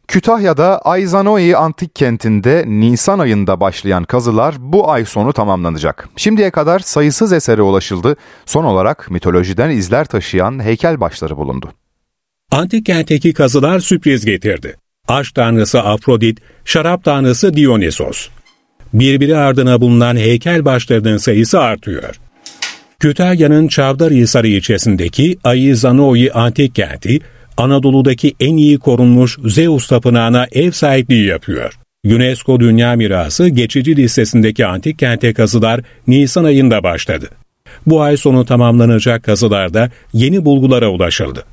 [0.07, 6.09] Kütahya'da Ayzanoi Antik Kenti'nde Nisan ayında başlayan kazılar bu ay sonu tamamlanacak.
[6.15, 8.15] Şimdiye kadar sayısız esere ulaşıldı.
[8.45, 11.69] Son olarak mitolojiden izler taşıyan heykel başları bulundu.
[12.51, 14.75] Antik kentteki kazılar sürpriz getirdi.
[15.07, 18.29] Aşk tanrısı Afrodit, şarap tanrısı Dionysos
[18.93, 22.19] birbiri ardına bulunan heykel başlarının sayısı artıyor.
[23.01, 27.19] Kütahya'nın Çavdarhisar ilçesindeki Ayizanoi antik kenti,
[27.57, 31.73] Anadolu'daki en iyi korunmuş Zeus tapınağına ev sahipliği yapıyor.
[32.05, 37.29] UNESCO Dünya Mirası geçici listesindeki antik kente kazılar Nisan ayında başladı.
[37.87, 41.43] Bu ay sonu tamamlanacak kazılarda yeni bulgulara ulaşıldı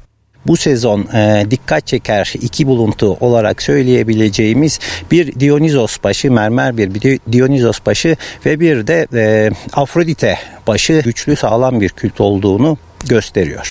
[0.47, 6.91] bu sezon e, dikkat çeker iki buluntu olarak söyleyebileceğimiz bir Dionizos başı, mermer bir
[7.33, 13.71] Dionizos başı ve bir de e, Afrodite başı güçlü sağlam bir kült olduğunu gösteriyor.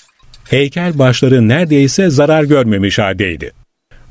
[0.50, 3.52] Heykel başları neredeyse zarar görmemiş haldeydi.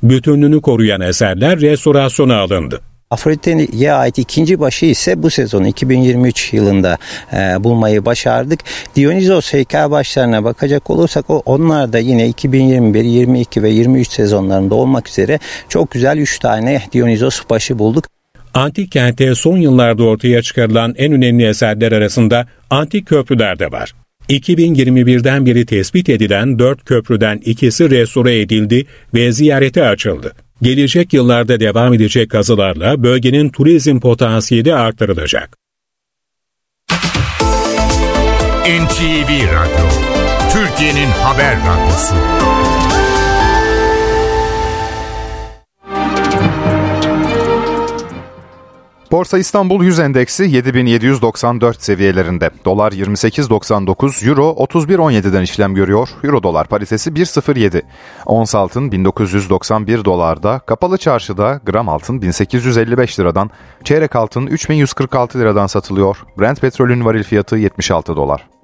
[0.04, 2.82] Bütünlüğünü koruyan eserler restorasyona alındı.
[3.12, 6.98] Afrodite'ye ait ikinci başı ise bu sezon 2023 yılında
[7.34, 8.60] e, bulmayı başardık.
[8.96, 15.10] Dionysos heykel başlarına bakacak olursak o onlar da yine 2021, 22 ve 23 sezonlarında olmak
[15.10, 15.39] üzere
[15.70, 18.06] çok güzel 3 tane Dionysos başı bulduk.
[18.54, 23.93] Antik kente son yıllarda ortaya çıkarılan en önemli eserler arasında antik köprüler de var.
[24.30, 30.34] 2021'den beri tespit edilen 4 köprüden ikisi restore edildi ve ziyarete açıldı.
[30.62, 35.58] Gelecek yıllarda devam edecek kazılarla bölgenin turizm potansiyeli artırılacak.
[38.67, 39.89] NTV Radyo,
[40.52, 42.15] Türkiye'nin haber radyosu.
[49.12, 52.50] Borsa İstanbul 100 endeksi 7794 seviyelerinde.
[52.65, 56.10] Dolar 28.99, Euro 31.17'den işlem görüyor.
[56.24, 57.82] Euro dolar paritesi 1.07.
[58.26, 63.50] Ons altın 1991 dolarda, kapalı çarşıda gram altın 1855 liradan,
[63.84, 66.17] çeyrek altın 3146 liradan satılıyor.
[66.39, 68.57] Brent petrolün varil fiyatı 76 dolar.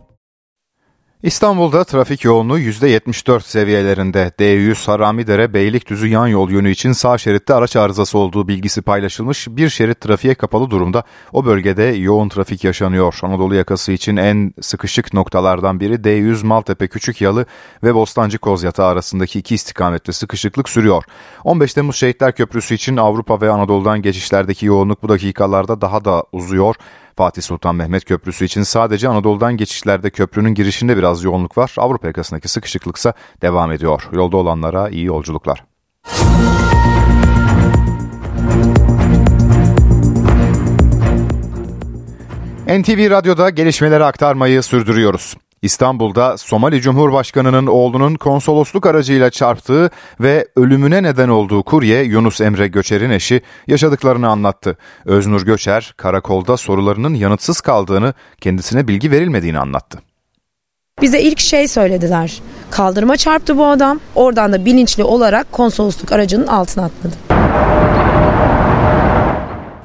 [1.23, 4.31] İstanbul'da trafik yoğunluğu %74 seviyelerinde.
[4.39, 9.47] D100 Haramidere Beylikdüzü yan yol yönü için sağ şeritte araç arızası olduğu bilgisi paylaşılmış.
[9.49, 11.03] Bir şerit trafiğe kapalı durumda.
[11.33, 13.19] O bölgede yoğun trafik yaşanıyor.
[13.21, 17.45] Anadolu yakası için en sıkışık noktalardan biri D100 Maltepe Küçük Yalı
[17.83, 21.03] ve Bostancı Kozyatağı arasındaki iki istikamette sıkışıklık sürüyor.
[21.43, 26.75] 15 Temmuz Şehitler Köprüsü için Avrupa ve Anadolu'dan geçişlerdeki yoğunluk bu dakikalarda daha da uzuyor.
[27.17, 31.75] Fatih Sultan Mehmet Köprüsü için sadece Anadolu'dan geçişlerde köprünün girişinde biraz yoğunluk var.
[31.77, 34.09] Avrupa yakasındaki sıkışıklıksa devam ediyor.
[34.11, 35.63] Yolda olanlara iyi yolculuklar.
[42.67, 45.35] NTV Radyo'da gelişmeleri aktarmayı sürdürüyoruz.
[45.63, 53.09] İstanbul'da Somali Cumhurbaşkanı'nın oğlunun konsolosluk aracıyla çarptığı ve ölümüne neden olduğu kurye Yunus Emre Göçer'in
[53.09, 54.77] eşi yaşadıklarını anlattı.
[55.05, 59.99] Öznur Göçer karakolda sorularının yanıtsız kaldığını, kendisine bilgi verilmediğini anlattı.
[61.01, 62.41] Bize ilk şey söylediler.
[62.71, 63.99] Kaldırıma çarptı bu adam.
[64.15, 67.15] Oradan da bilinçli olarak konsolosluk aracının altına atladı.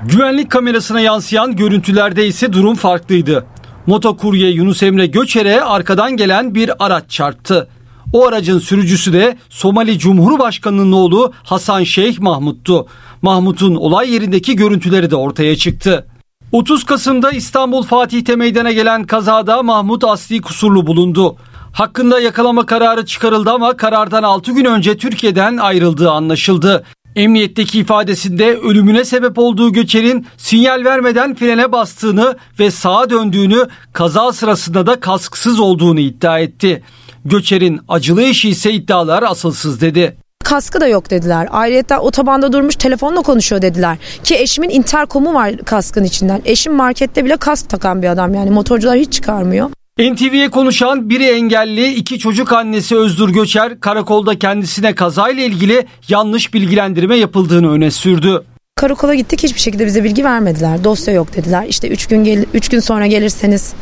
[0.04, 3.46] Güvenlik kamerasına yansıyan görüntülerde ise durum farklıydı.
[3.88, 7.68] Motokurye Yunus Emre Göçer'e arkadan gelen bir araç çarptı.
[8.12, 12.86] O aracın sürücüsü de Somali Cumhurbaşkanı'nın oğlu Hasan Şeyh Mahmut'tu.
[13.22, 16.06] Mahmut'un olay yerindeki görüntüleri de ortaya çıktı.
[16.52, 21.36] 30 Kasım'da İstanbul Fatih'te meydana gelen kazada Mahmut asli kusurlu bulundu.
[21.72, 26.84] Hakkında yakalama kararı çıkarıldı ama karardan 6 gün önce Türkiye'den ayrıldığı anlaşıldı.
[27.16, 34.86] Emniyetteki ifadesinde ölümüne sebep olduğu Göçer'in sinyal vermeden frene bastığını ve sağa döndüğünü kaza sırasında
[34.86, 36.82] da kasksız olduğunu iddia etti.
[37.24, 40.16] Göçer'in acılı eşi ise iddialar asılsız dedi
[40.48, 41.48] kaskı da yok dediler.
[41.50, 43.96] Ayrıca otobanda durmuş telefonla konuşuyor dediler.
[44.24, 46.42] Ki eşimin interkomu var kaskın içinden.
[46.44, 49.70] Eşim markette bile kask takan bir adam yani motorcular hiç çıkarmıyor.
[49.98, 57.16] NTV'ye konuşan biri engelli iki çocuk annesi Özdur Göçer karakolda kendisine kazayla ilgili yanlış bilgilendirme
[57.16, 58.44] yapıldığını öne sürdü.
[58.78, 60.84] Karakola gittik hiçbir şekilde bize bilgi vermediler.
[60.84, 61.66] Dosya yok dediler.
[61.68, 63.72] İşte 3 gün gel üç gün sonra gelirseniz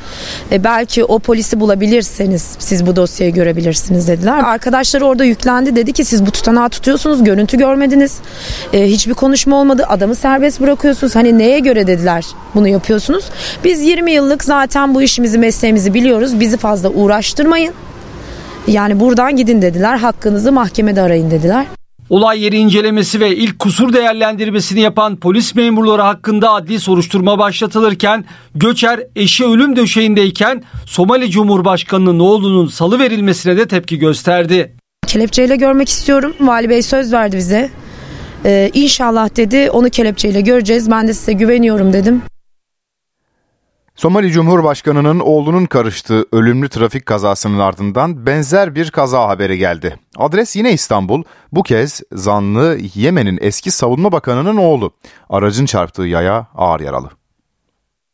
[0.53, 4.39] e, belki o polisi bulabilirseniz siz bu dosyayı görebilirsiniz dediler.
[4.45, 8.19] Arkadaşları orada yüklendi dedi ki siz bu tutanağı tutuyorsunuz görüntü görmediniz.
[8.73, 9.85] E, hiçbir konuşma olmadı.
[9.89, 11.17] Adamı serbest bırakıyorsunuz.
[11.17, 13.25] Hani neye göre dediler bunu yapıyorsunuz.
[13.65, 16.41] Biz 20 yıllık zaten bu işimizi mesleğimizi biliyoruz.
[16.41, 17.75] Bizi fazla uğraştırmayın.
[18.67, 19.99] Yani buradan gidin dediler.
[19.99, 21.67] Hakkınızı mahkemede arayın dediler.
[22.11, 29.01] Olay yeri incelemesi ve ilk kusur değerlendirmesini yapan polis memurları hakkında adli soruşturma başlatılırken Göçer
[29.17, 34.73] eşi ölüm döşeğindeyken Somali Cumhurbaşkanı'nın oğlunun salı verilmesine de tepki gösterdi.
[35.07, 36.35] Kelepçeyle görmek istiyorum.
[36.41, 37.71] Vali Bey söz verdi bize.
[38.45, 40.91] Ee, inşallah dedi onu kelepçeyle göreceğiz.
[40.91, 42.23] Ben de size güveniyorum dedim.
[43.97, 49.99] Somali Cumhurbaşkanı'nın oğlunun karıştığı ölümlü trafik kazasının ardından benzer bir kaza haberi geldi.
[50.17, 51.23] Adres yine İstanbul.
[51.53, 54.93] Bu kez zanlı Yemen'in eski savunma bakanının oğlu.
[55.31, 57.11] Aracın çarptığı yaya ağır yaralı.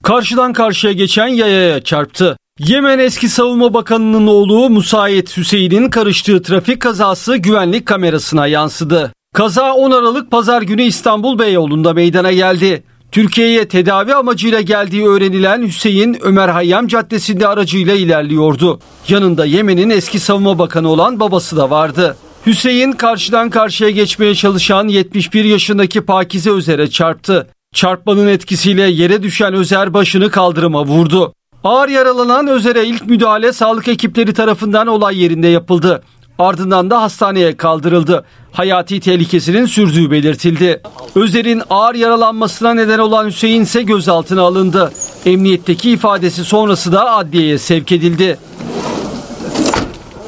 [0.04, 2.36] Karşıdan karşıya geçen yayaya çarptı.
[2.58, 9.12] Yemen eski savunma bakanının oğlu Musayet Hüseyin'in karıştığı trafik kazası güvenlik kamerasına yansıdı.
[9.34, 12.82] Kaza 10 Aralık pazar günü İstanbul Beyoğlu'nda meydana geldi.
[13.12, 18.80] Türkiye'ye tedavi amacıyla geldiği öğrenilen Hüseyin Ömer Hayyam Caddesi'nde aracıyla ilerliyordu.
[19.08, 22.16] Yanında Yemen'in eski savunma bakanı olan babası da vardı.
[22.46, 27.48] Hüseyin karşıdan karşıya geçmeye çalışan 71 yaşındaki Pakize Özer'e çarptı.
[27.74, 31.34] Çarpmanın etkisiyle yere düşen Özer başını kaldırıma vurdu.
[31.64, 36.02] Ağır yaralanan Özer'e ilk müdahale sağlık ekipleri tarafından olay yerinde yapıldı.
[36.38, 38.24] Ardından da hastaneye kaldırıldı.
[38.52, 40.82] Hayati tehlikesinin sürdüğü belirtildi.
[41.14, 44.92] Özer'in ağır yaralanmasına neden olan Hüseyin ise gözaltına alındı.
[45.26, 48.38] Emniyetteki ifadesi sonrası da adliyeye sevk edildi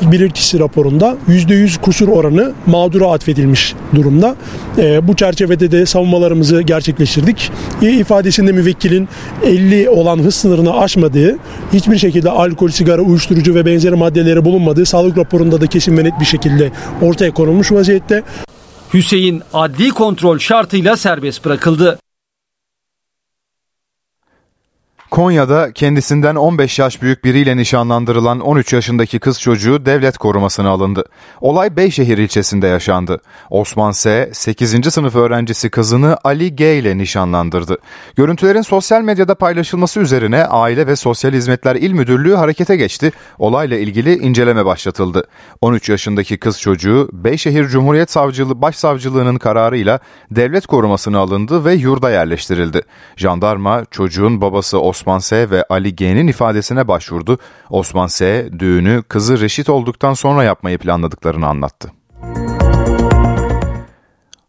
[0.02, 4.36] bilirkişi raporunda %100 kusur oranı mağdura atfedilmiş durumda.
[4.78, 7.50] E, bu çerçevede de savunmalarımızı gerçekleştirdik.
[7.82, 9.08] E, ifadesinde müvekkilin
[9.44, 11.38] 50 olan hız sınırını aşmadığı,
[11.72, 16.20] hiçbir şekilde alkol, sigara, uyuşturucu ve benzeri maddeleri bulunmadığı sağlık raporunda da kesin ve net
[16.20, 16.70] bir şekilde
[17.02, 18.22] ortaya konulmuş vaziyette.
[18.94, 21.98] Hüseyin adli kontrol şartıyla serbest bırakıldı.
[25.14, 31.04] Konya'da kendisinden 15 yaş büyük biriyle nişanlandırılan 13 yaşındaki kız çocuğu devlet korumasına alındı.
[31.40, 33.20] Olay Beyşehir ilçesinde yaşandı.
[33.50, 34.30] Osman S.
[34.32, 34.92] 8.
[34.92, 37.78] sınıf öğrencisi kızını Ali G ile nişanlandırdı.
[38.16, 43.12] Görüntülerin sosyal medyada paylaşılması üzerine Aile ve Sosyal Hizmetler İl Müdürlüğü harekete geçti.
[43.38, 45.26] Olayla ilgili inceleme başlatıldı.
[45.60, 49.98] 13 yaşındaki kız çocuğu Beyşehir Cumhuriyet Savcılığı Başsavcılığının kararıyla
[50.30, 52.82] devlet korumasına alındı ve yurda yerleştirildi.
[53.16, 55.50] Jandarma çocuğun babası Osman S.
[55.50, 57.38] ve Ali G'nin ifadesine başvurdu.
[57.70, 58.48] Osman S.
[58.58, 61.90] düğünü kızı reşit olduktan sonra yapmayı planladıklarını anlattı.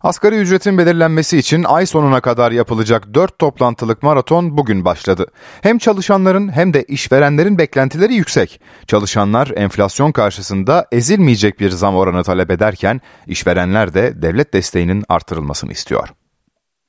[0.05, 5.25] Asgari ücretin belirlenmesi için ay sonuna kadar yapılacak 4 toplantılık maraton bugün başladı.
[5.61, 8.61] Hem çalışanların hem de işverenlerin beklentileri yüksek.
[8.87, 16.09] Çalışanlar enflasyon karşısında ezilmeyecek bir zam oranı talep ederken işverenler de devlet desteğinin artırılmasını istiyor.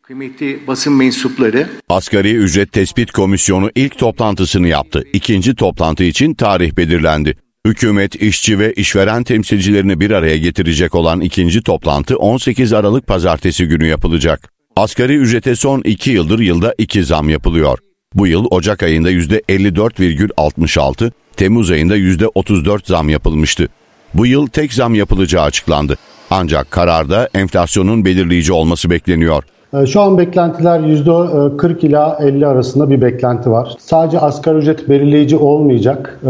[0.06, 1.68] Kıymetli basın mensupları.
[1.88, 5.04] Asgari Ücret Tespit Komisyonu ilk toplantısını yaptı.
[5.12, 7.36] İkinci toplantı için tarih belirlendi.
[7.66, 13.86] Hükümet, işçi ve işveren temsilcilerini bir araya getirecek olan ikinci toplantı 18 Aralık pazartesi günü
[13.86, 14.52] yapılacak.
[14.76, 17.78] Asgari ücrete son 2 yıldır yılda 2 zam yapılıyor.
[18.14, 23.68] Bu yıl Ocak ayında %54,66, Temmuz ayında %34 zam yapılmıştı.
[24.14, 25.96] Bu yıl tek zam yapılacağı açıklandı.
[26.30, 29.44] Ancak kararda enflasyonun belirleyici olması bekleniyor.
[29.74, 33.74] Ee, şu an beklentiler %40 e, ila 50 arasında bir beklenti var.
[33.78, 36.20] Sadece asgari ücret belirleyici olmayacak.
[36.22, 36.28] Ee,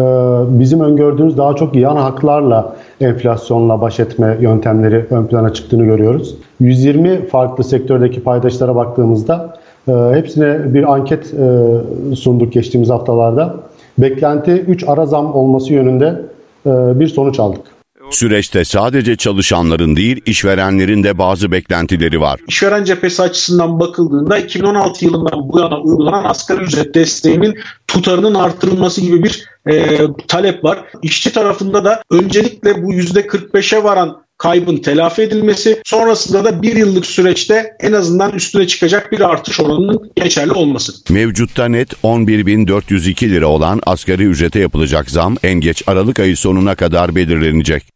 [0.49, 6.34] bizim öngördüğümüz daha çok yan haklarla enflasyonla baş etme yöntemleri ön plana çıktığını görüyoruz.
[6.61, 9.57] 120 farklı sektördeki paydaşlara baktığımızda
[9.89, 13.55] e, hepsine bir anket e, sunduk geçtiğimiz haftalarda.
[13.99, 16.22] Beklenti 3 ara zam olması yönünde
[16.66, 17.76] bir sonuç aldık.
[18.11, 22.40] Süreçte sadece çalışanların değil işverenlerin de bazı beklentileri var.
[22.48, 29.22] İşveren cephesi açısından bakıldığında 2016 yılından bu yana uygulanan asgari ücret desteğinin tutarının artırılması gibi
[29.22, 29.98] bir e,
[30.28, 30.84] talep var.
[31.02, 37.76] İşçi tarafında da öncelikle bu %45'e varan kaybın telafi edilmesi, sonrasında da bir yıllık süreçte
[37.80, 40.92] en azından üstüne çıkacak bir artış oranının geçerli olması.
[41.11, 47.14] Mevcutta net 11.402 lira olan asgari ücrete yapılacak zam en geç Aralık ayı sonuna kadar
[47.14, 47.95] belirlenecek.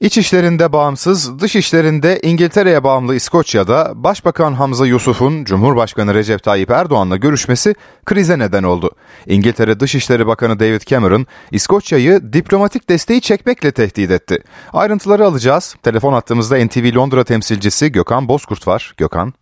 [0.00, 7.16] İç işlerinde bağımsız, dış işlerinde İngiltere'ye bağımlı İskoçya'da Başbakan Hamza Yusuf'un Cumhurbaşkanı Recep Tayyip Erdoğan'la
[7.16, 7.74] görüşmesi
[8.04, 8.90] krize neden oldu.
[9.26, 14.38] İngiltere Dışişleri Bakanı David Cameron, İskoçya'yı diplomatik desteği çekmekle tehdit etti.
[14.72, 15.76] Ayrıntıları alacağız.
[15.82, 18.94] Telefon attığımızda NTV Londra temsilcisi Gökhan Bozkurt var.
[18.96, 19.32] Gökhan.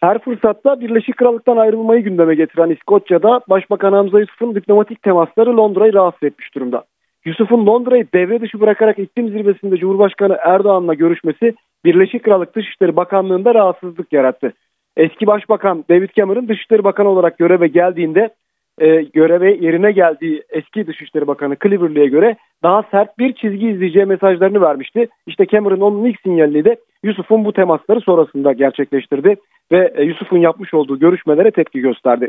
[0.00, 6.22] Her fırsatta Birleşik Krallık'tan ayrılmayı gündeme getiren İskoçya'da Başbakan Hamza Yusuf'un diplomatik temasları Londra'yı rahatsız
[6.22, 6.84] etmiş durumda.
[7.26, 11.54] Yusuf'un Londra'yı devre dışı bırakarak iklim zirvesinde Cumhurbaşkanı Erdoğan'la görüşmesi
[11.84, 14.52] Birleşik Krallık Dışişleri Bakanlığı'nda rahatsızlık yarattı.
[14.96, 18.30] Eski Başbakan David Cameron Dışişleri Bakanı olarak göreve geldiğinde
[18.78, 24.60] e, göreve yerine geldiği eski Dışişleri Bakanı Cleverly'e göre daha sert bir çizgi izleyeceği mesajlarını
[24.60, 25.08] vermişti.
[25.26, 29.36] İşte Cameron onun ilk sinyalini de Yusuf'un bu temasları sonrasında gerçekleştirdi
[29.72, 32.28] ve e, Yusuf'un yapmış olduğu görüşmelere tepki gösterdi.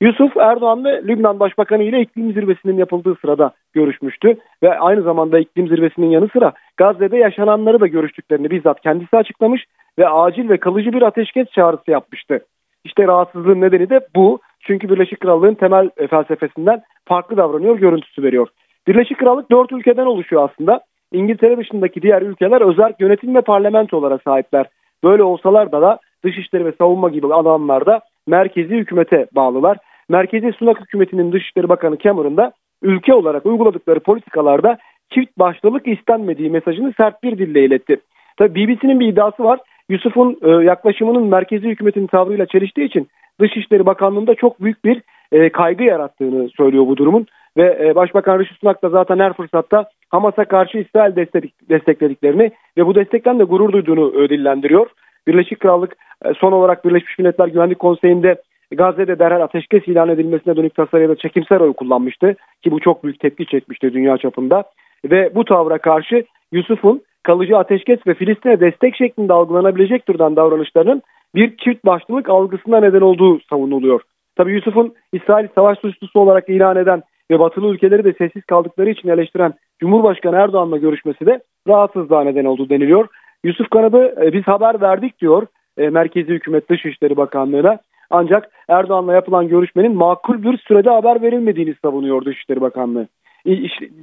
[0.00, 6.10] Yusuf Erdoğan'la Lübnan Başbakanı ile iklim zirvesinin yapıldığı sırada görüşmüştü ve aynı zamanda iklim zirvesinin
[6.10, 9.64] yanı sıra Gazze'de yaşananları da görüştüklerini bizzat kendisi açıklamış
[9.98, 12.40] ve acil ve kalıcı bir ateşkes çağrısı yapmıştı.
[12.84, 14.40] İşte rahatsızlığın nedeni de bu.
[14.60, 18.48] Çünkü Birleşik Krallığın temel e, felsefesinden farklı davranıyor, görüntüsü veriyor.
[18.88, 20.80] Birleşik Krallık dört ülkeden oluşuyor aslında.
[21.12, 24.66] İngiltere dışındaki diğer ülkeler özel yönetim ve parlamentolara sahipler.
[25.04, 29.78] Böyle olsalar da da dışişleri ve savunma gibi alanlarda merkezi hükümete bağlılar.
[30.08, 32.52] Merkezi Sunak hükümetinin Dışişleri Bakanı Cameron da
[32.82, 34.78] ülke olarak uyguladıkları politikalarda
[35.10, 37.96] çift başlılık istenmediği mesajını sert bir dille iletti.
[38.36, 39.60] Tabii BBC'nin bir iddiası var.
[39.88, 43.08] Yusuf'un e, yaklaşımının merkezi hükümetin tavrıyla çeliştiği için
[43.40, 45.02] Dışişleri Bakanlığı'nda çok büyük bir
[45.32, 47.26] e, kaygı yarattığını söylüyor bu durumun.
[47.56, 52.86] Ve e, Başbakan Rishi Sunak da zaten her fırsatta Hamas'a karşı İsrail destek, desteklediklerini ve
[52.86, 54.86] bu destekten de gurur duyduğunu e, dillendiriyor.
[55.26, 58.36] Birleşik Krallık e, son olarak Birleşmiş Milletler Güvenlik Konseyi'nde
[58.74, 63.20] Gazze'de derhal ateşkes ilan edilmesine dönük tasarıya da çekimsel oy kullanmıştı ki bu çok büyük
[63.20, 64.64] tepki çekmişti dünya çapında
[65.04, 71.02] ve bu tavra karşı Yusuf'un kalıcı ateşkes ve Filistin'e destek şeklinde algılanabilecek türden davranışlarının
[71.34, 74.00] bir çift başlılık algısına neden olduğu savunuluyor.
[74.36, 79.08] Tabi Yusuf'un İsrail savaş suçlusu olarak ilan eden ve batılı ülkeleri de sessiz kaldıkları için
[79.08, 83.08] eleştiren Cumhurbaşkanı Erdoğan'la görüşmesi de rahatsızlığa neden oldu deniliyor.
[83.44, 85.46] Yusuf Kanadı e, biz haber verdik diyor
[85.78, 87.78] e, Merkezi Hükümet Dışişleri Bakanlığı'na.
[88.10, 93.08] Ancak Erdoğan'la yapılan görüşmenin makul bir sürede haber verilmediğini savunuyor Dışişleri Bakanlığı.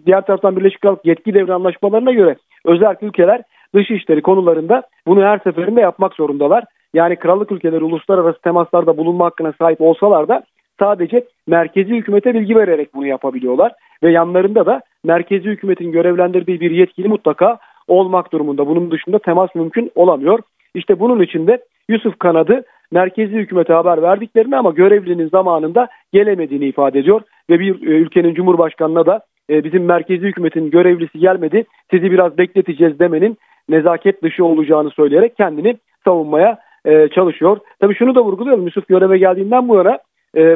[0.05, 2.35] Diğer taraftan Birleşik Krallık yetki devre anlaşmalarına göre
[2.65, 3.41] özel ülkeler
[3.75, 6.63] dışişleri konularında bunu her seferinde yapmak zorundalar.
[6.93, 10.43] Yani krallık ülkeleri uluslararası temaslarda bulunma hakkına sahip olsalar da
[10.79, 13.71] sadece merkezi hükümete bilgi vererek bunu yapabiliyorlar.
[14.03, 18.67] Ve yanlarında da merkezi hükümetin görevlendirdiği bir yetkili mutlaka olmak durumunda.
[18.67, 20.39] Bunun dışında temas mümkün olamıyor.
[20.75, 26.99] İşte bunun için de Yusuf Kanadı merkezi hükümete haber verdiklerini ama görevlinin zamanında gelemediğini ifade
[26.99, 27.21] ediyor.
[27.49, 32.99] Ve bir e, ülkenin cumhurbaşkanına da e, bizim merkezi hükümetin görevlisi gelmedi sizi biraz bekleteceğiz
[32.99, 33.37] demenin
[33.69, 37.57] nezaket dışı olacağını söyleyerek kendini savunmaya e, çalışıyor.
[37.79, 39.99] Tabii şunu da vurguluyorum Yusuf göreve geldiğinden bu yana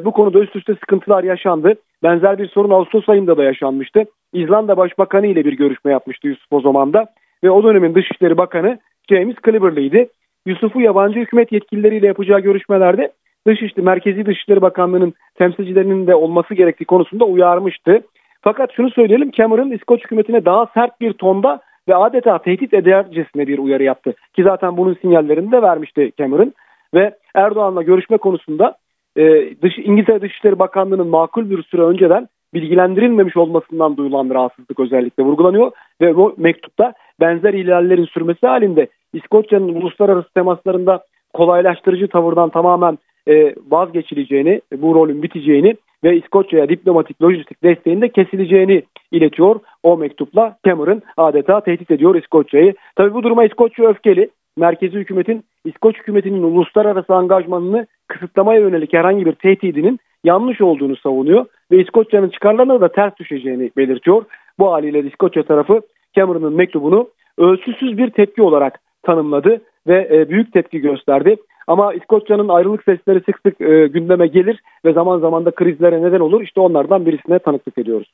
[0.05, 1.73] bu konuda üst üste sıkıntılar yaşandı.
[2.03, 4.03] Benzer bir sorun Ağustos ayında da yaşanmıştı.
[4.33, 7.05] İzlanda Başbakanı ile bir görüşme yapmıştı Yusuf o zaman da
[7.43, 10.09] ve o dönemin Dışişleri Bakanı James Cleverly'ydi.
[10.47, 13.11] Yusuf'u yabancı hükümet yetkilileriyle yapacağı görüşmelerde
[13.47, 18.01] Dışişleri, Merkezi Dışişleri Bakanlığı'nın temsilcilerinin de olması gerektiği konusunda uyarmıştı.
[18.41, 23.57] Fakat şunu söyleyelim Cameron İskoç hükümetine daha sert bir tonda ve adeta tehdit edercesine bir
[23.59, 24.13] uyarı yaptı.
[24.35, 26.53] Ki zaten bunun sinyallerini de vermişti Cameron.
[26.93, 28.75] Ve Erdoğan'la görüşme konusunda
[29.17, 29.23] e,
[29.61, 35.71] dış, İngiltere Dışişleri Bakanlığı'nın makul bir süre önceden bilgilendirilmemiş olmasından duyulan rahatsızlık özellikle vurgulanıyor.
[36.01, 38.87] Ve bu mektupta benzer ihlallerin sürmesi halinde
[39.17, 41.03] İskoçya'nın uluslararası temaslarında
[41.33, 42.97] kolaylaştırıcı tavırdan tamamen
[43.27, 49.59] e, vazgeçileceğini, bu rolün biteceğini ve İskoçya'ya diplomatik lojistik desteğin de kesileceğini iletiyor.
[49.83, 52.73] O mektupla Cameron adeta tehdit ediyor İskoçya'yı.
[52.95, 54.29] Tabii bu duruma İskoçya öfkeli.
[54.57, 61.81] Merkezi hükümetin İskoç hükümetinin uluslararası angajmanını kısıtlamaya yönelik herhangi bir tehdidinin yanlış olduğunu savunuyor ve
[61.81, 64.25] İskoçya'nın çıkarlarına da ters düşeceğini belirtiyor.
[64.59, 65.81] Bu haliyle İskoçya tarafı
[66.15, 67.07] Cameron'ın mektubunu
[67.37, 71.35] ölçüsüz bir tepki olarak tanımladı ve e, büyük tepki gösterdi.
[71.67, 76.19] Ama İskoçya'nın ayrılık sesleri sık sık e, gündeme gelir ve zaman zaman da krizlere neden
[76.19, 76.41] olur.
[76.41, 78.13] İşte onlardan birisine tanıklık ediyoruz.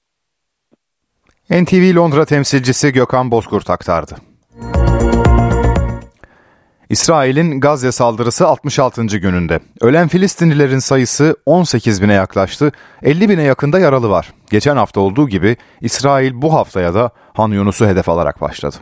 [1.49, 4.15] NTV Londra temsilcisi Gökhan Bozkurt aktardı.
[6.89, 9.05] İsrail'in Gazze saldırısı 66.
[9.05, 9.59] gününde.
[9.81, 12.71] Ölen Filistinlilerin sayısı 18 bine yaklaştı,
[13.03, 14.33] 50 bine yakında yaralı var.
[14.51, 18.75] Geçen hafta olduğu gibi İsrail bu haftaya da Han Yunus'u hedef alarak başladı.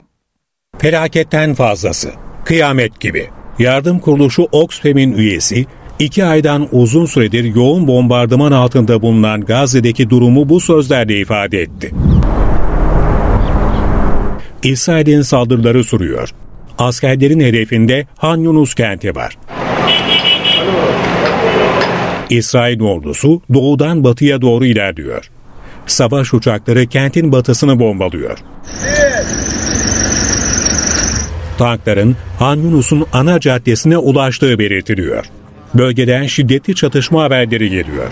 [0.81, 2.11] Felaketten fazlası,
[2.45, 3.27] kıyamet gibi.
[3.59, 5.65] Yardım kuruluşu Oxfam'in üyesi,
[5.99, 11.91] iki aydan uzun süredir yoğun bombardıman altında bulunan Gazze'deki durumu bu sözlerle ifade etti.
[14.63, 16.29] İsrail'in saldırıları sürüyor.
[16.77, 19.37] Askerlerin hedefinde Han Yunus kenti var.
[22.29, 25.31] İsrail ordusu doğudan batıya doğru ilerliyor.
[25.87, 28.37] Savaş uçakları kentin batısını bombalıyor.
[31.61, 35.25] Tankların Han Yunus'un ana caddesine ulaştığı belirtiliyor.
[35.73, 38.11] Bölgeden şiddetli çatışma haberleri geliyor.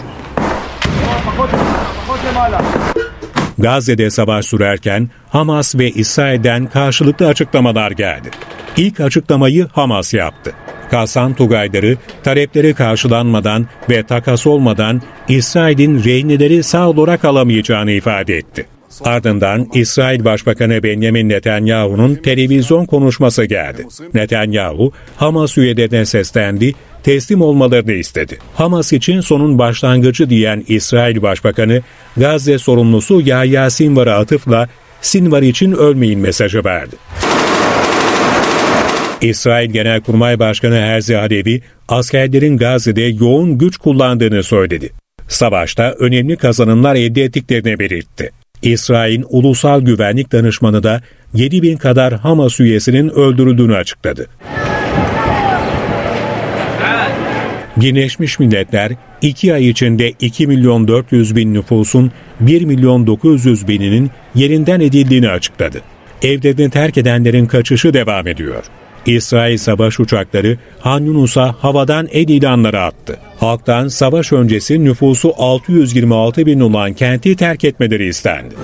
[3.58, 8.30] Gazze'de savaş sürerken Hamas ve İsrail'den karşılıklı açıklamalar geldi.
[8.78, 10.52] İlk açıklamayı Hamas yaptı.
[10.91, 18.79] Kassam Tugayları talepleri karşılanmadan ve takas olmadan İsrail'in rehineleri sağ olarak alamayacağını ifade etti.
[19.04, 23.88] Ardından İsrail Başbakanı Benjamin Netanyahu'nun televizyon konuşması geldi.
[24.14, 26.74] Netanyahu, Hamas üyelerine seslendi,
[27.04, 28.38] teslim olmalarını istedi.
[28.56, 31.82] Hamas için sonun başlangıcı diyen İsrail Başbakanı,
[32.18, 34.70] Gazze sorumlusu Yahya Sinvar'a atıfla
[35.02, 36.96] Sinvar için ölmeyin mesajı verdi.
[39.22, 44.90] İsrail Genelkurmay Başkanı Herzi Halevi, askerlerin Gazze'de yoğun güç kullandığını söyledi.
[45.28, 48.32] Savaşta önemli kazanımlar elde ettiklerini belirtti.
[48.62, 51.01] İsrail Ulusal Güvenlik Danışmanı da
[51.34, 54.28] 7 bin kadar Hamas üyesinin öldürüldüğünü açıkladı.
[57.78, 58.91] Birleşmiş Milletler
[59.22, 65.82] 2 ay içinde 2 milyon 400 bin nüfusun 1 milyon 900 bininin yerinden edildiğini açıkladı.
[66.24, 68.64] Evlerini terk edenlerin kaçışı devam ediyor.
[69.06, 73.18] İsrail savaş uçakları Han Yunus'a havadan el ilanları attı.
[73.39, 78.56] Halktan savaş öncesi nüfusu 626 bin olan kenti terk etmeleri istendi.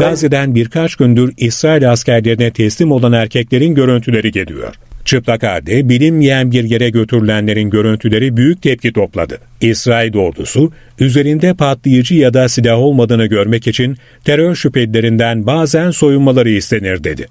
[0.00, 4.74] Gazze'den birkaç gündür İsrail askerlerine teslim olan erkeklerin görüntüleri geliyor.
[5.04, 9.38] Çıplak halde bilinmeyen bir yere götürülenlerin görüntüleri büyük tepki topladı.
[9.60, 17.04] İsrail ordusu üzerinde patlayıcı ya da silah olmadığını görmek için terör şüphelilerinden bazen soyunmaları istenir
[17.04, 17.26] dedi.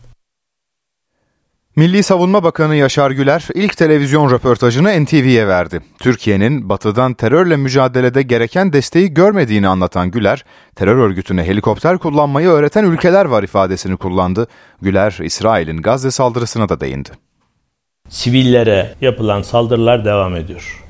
[1.77, 5.81] Milli Savunma Bakanı Yaşar Güler ilk televizyon röportajını NTV'ye verdi.
[5.99, 13.25] Türkiye'nin batıdan terörle mücadelede gereken desteği görmediğini anlatan Güler, terör örgütüne helikopter kullanmayı öğreten ülkeler
[13.25, 14.47] var ifadesini kullandı.
[14.81, 17.09] Güler, İsrail'in Gazze saldırısına da değindi.
[18.09, 20.83] Sivillere yapılan saldırılar devam ediyor.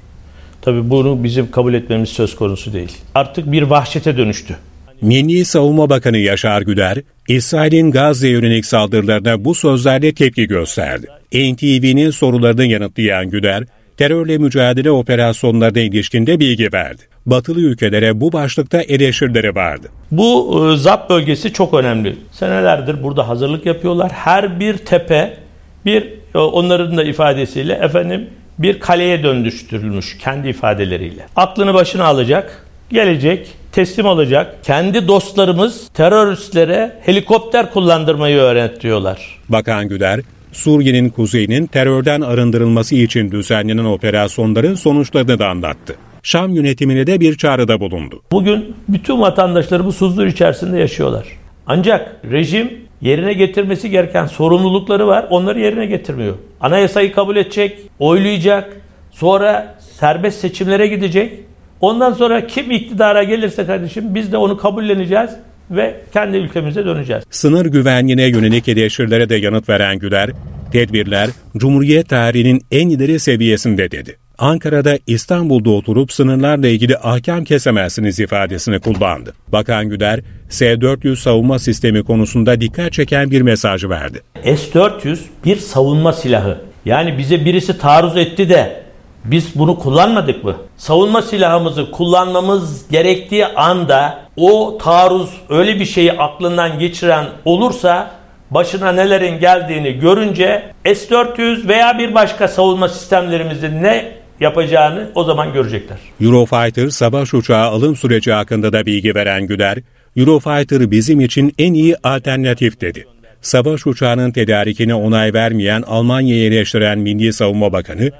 [0.61, 2.97] Tabii bunu bizim kabul etmemiz söz konusu değil.
[3.15, 4.57] Artık bir vahşete dönüştü.
[5.01, 11.07] Milli Savunma Bakanı Yaşar Güler, İsrail'in Gazze yönelik saldırılarına bu sözlerle tepki gösterdi.
[11.33, 13.63] NTV'nin sorularını yanıtlayan Güler,
[13.97, 17.01] terörle mücadele operasyonlarına ilişkinde bilgi verdi.
[17.25, 19.87] Batılı ülkelere bu başlıkta eleştirileri vardı.
[20.11, 22.15] Bu e, ZAP bölgesi çok önemli.
[22.31, 24.11] Senelerdir burada hazırlık yapıyorlar.
[24.11, 25.37] Her bir tepe
[25.85, 28.29] bir e, onların da ifadesiyle efendim
[28.59, 31.25] bir kaleye döndürülmüş kendi ifadeleriyle.
[31.35, 33.47] Aklını başına alacak, gelecek,
[33.77, 34.55] teslim olacak.
[34.63, 39.39] Kendi dostlarımız teröristlere helikopter kullandırmayı öğretiyorlar.
[39.49, 40.19] Bakan Güler,
[40.51, 45.95] Suriye'nin kuzeyinin terörden arındırılması için düzenlenen operasyonların sonuçlarını da anlattı.
[46.23, 48.21] Şam yönetimine de bir çağrıda bulundu.
[48.31, 51.25] Bugün bütün vatandaşları bu huzur içerisinde yaşıyorlar.
[51.67, 55.25] Ancak rejim yerine getirmesi gereken sorumlulukları var.
[55.29, 56.35] Onları yerine getirmiyor.
[56.61, 61.46] Anayasayı kabul edecek, oylayacak, sonra serbest seçimlere gidecek.
[61.81, 65.29] Ondan sonra kim iktidara gelirse kardeşim biz de onu kabulleneceğiz
[65.71, 67.23] ve kendi ülkemize döneceğiz.
[67.29, 70.29] Sınır güvenliğine yönelik eleştirilere de yanıt veren Güler,
[70.71, 74.17] tedbirler Cumhuriyet tarihinin en ileri seviyesinde dedi.
[74.37, 79.33] Ankara'da İstanbul'da oturup sınırlarla ilgili ahkam kesemezsiniz ifadesini kullandı.
[79.47, 80.19] Bakan Güler,
[80.49, 84.21] S-400 savunma sistemi konusunda dikkat çeken bir mesaj verdi.
[84.43, 86.57] S-400 bir savunma silahı.
[86.85, 88.86] Yani bize birisi taarruz etti de
[89.25, 90.55] biz bunu kullanmadık mı?
[90.77, 98.11] Savunma silahımızı kullanmamız gerektiği anda o taarruz öyle bir şeyi aklından geçiren olursa
[98.51, 105.97] başına nelerin geldiğini görünce S-400 veya bir başka savunma sistemlerimizin ne yapacağını o zaman görecekler.
[106.21, 109.77] Eurofighter savaş uçağı alım süreci hakkında da bilgi veren Güler,
[110.17, 113.05] Eurofighter bizim için en iyi alternatif dedi.
[113.41, 118.11] Savaş uçağının tedarikine onay vermeyen Almanya'yı eleştiren Milli Savunma Bakanı,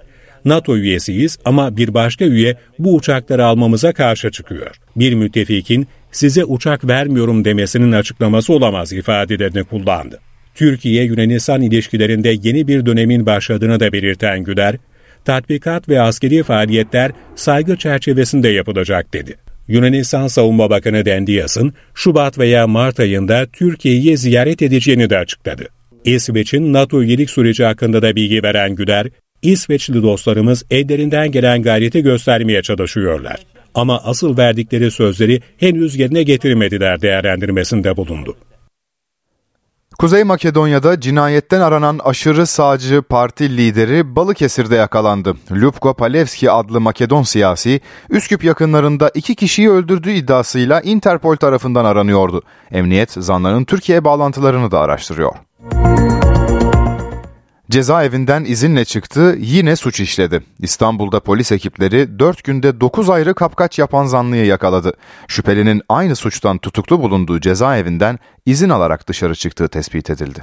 [0.48, 4.76] NATO üyesiyiz ama bir başka üye bu uçakları almamıza karşı çıkıyor.
[4.96, 10.20] Bir müttefikin size uçak vermiyorum demesinin açıklaması olamaz ifadelerini kullandı.
[10.56, 14.76] Türkiye-Yunanistan ilişkilerinde yeni bir dönemin başladığını da belirten Güler,
[15.26, 19.36] tatbikat ve askeri faaliyetler saygı çerçevesinde yapılacak dedi.
[19.68, 25.68] Yunanistan Savunma Bakanı Dendias'ın Şubat veya Mart ayında Türkiye'yi ziyaret edeceğini de açıkladı.
[26.06, 29.08] İsveç'in NATO üyelik süreci hakkında da bilgi veren Güler,
[29.42, 33.46] İsveçli dostlarımız ellerinden gelen gayreti göstermeye çalışıyorlar.
[33.76, 38.36] Ama asıl verdikleri sözleri henüz yerine getirmediler değerlendirmesinde bulundu.
[40.00, 45.36] Kuzey Makedonya'da cinayetten aranan aşırı sağcı parti lideri Balıkesir'de yakalandı.
[45.52, 52.42] Lupko Palevski adlı Makedon siyasi, Üsküp yakınlarında iki kişiyi öldürdüğü iddiasıyla Interpol tarafından aranıyordu.
[52.72, 55.34] Emniyet zanların Türkiye bağlantılarını da araştırıyor.
[57.72, 60.42] Cezaevinden izinle çıktı, yine suç işledi.
[60.60, 64.94] İstanbul'da polis ekipleri 4 günde 9 ayrı kapkaç yapan zanlıyı yakaladı.
[65.28, 70.40] Şüphelinin aynı suçtan tutuklu bulunduğu cezaevinden izin alarak dışarı çıktığı tespit edildi.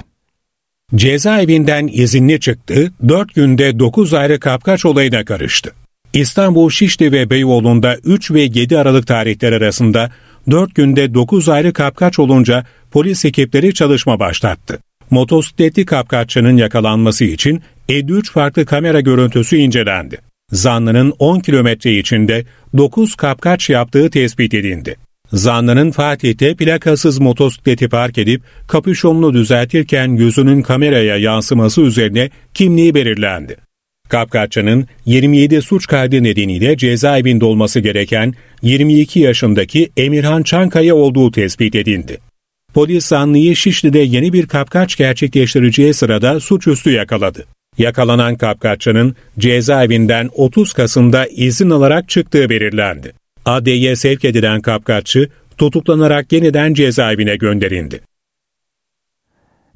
[0.95, 5.73] Cezaevinden izinli çıktı, 4 günde 9 ayrı kapkaç olayına karıştı.
[6.13, 10.11] İstanbul Şişli ve Beyoğlu'nda 3 ve 7 Aralık tarihler arasında
[10.51, 14.79] 4 günde 9 ayrı kapkaç olunca polis ekipleri çalışma başlattı.
[15.11, 20.17] Motosikletli kapkaççının yakalanması için 53 farklı kamera görüntüsü incelendi.
[20.51, 22.45] Zanlının 10 kilometre içinde
[22.77, 24.95] 9 kapkaç yaptığı tespit edildi.
[25.33, 33.57] Zanlının Fatih'te plakasız motosikleti park edip kapüşonunu düzeltirken yüzünün kameraya yansıması üzerine kimliği belirlendi.
[34.09, 42.17] Kapkaççının 27 suç kaydı nedeniyle cezaevinde olması gereken 22 yaşındaki Emirhan Çankaya olduğu tespit edildi.
[42.75, 47.45] Polis zanlıyı Şişli'de yeni bir kapkaç gerçekleştireceği sırada suçüstü yakaladı.
[47.77, 53.13] Yakalanan kapkaççının cezaevinden 30 Kasım'da izin alarak çıktığı belirlendi.
[53.45, 58.01] Adliye sevk edilen kapkaççı tutuklanarak yeniden cezaevine gönderildi.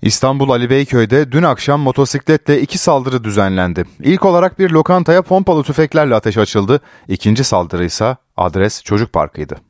[0.02, 3.86] İstanbul Ali Beyköy'de dün akşam motosikletle iki saldırı düzenlendi.
[4.04, 6.80] İlk olarak bir lokantaya pompalı tüfeklerle ateş açıldı.
[7.08, 9.69] İkinci saldırı ise adres çocuk parkıydı.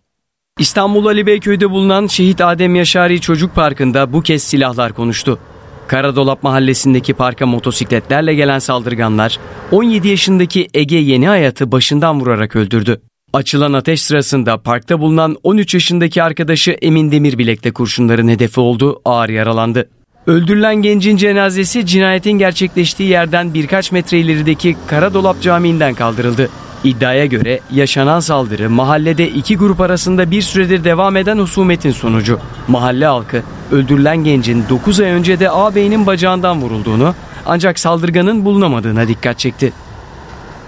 [0.60, 5.40] İstanbul Ali Beyköy'de bulunan Şehit Adem Yaşari Çocuk Parkı'nda bu kez silahlar konuştu.
[5.88, 9.40] Karadolap mahallesindeki parka motosikletlerle gelen saldırganlar
[9.72, 13.02] 17 yaşındaki Ege Yeni Hayat'ı başından vurarak öldürdü.
[13.34, 19.30] Açılan ateş sırasında parkta bulunan 13 yaşındaki arkadaşı Emin Demirbilek de kurşunların hedefi oldu, ağır
[19.30, 19.90] yaralandı.
[20.28, 26.50] Öldürülen gencin cenazesi cinayetin gerçekleştiği yerden birkaç metre ilerideki Karadolap Camii'nden kaldırıldı.
[26.84, 32.40] İddiaya göre yaşanan saldırı mahallede iki grup arasında bir süredir devam eden husumetin sonucu.
[32.68, 37.16] Mahalle halkı öldürülen gencin 9 ay önce de ağabeyinin bacağından vurulduğunu
[37.46, 39.74] ancak saldırganın bulunamadığına dikkat çekti.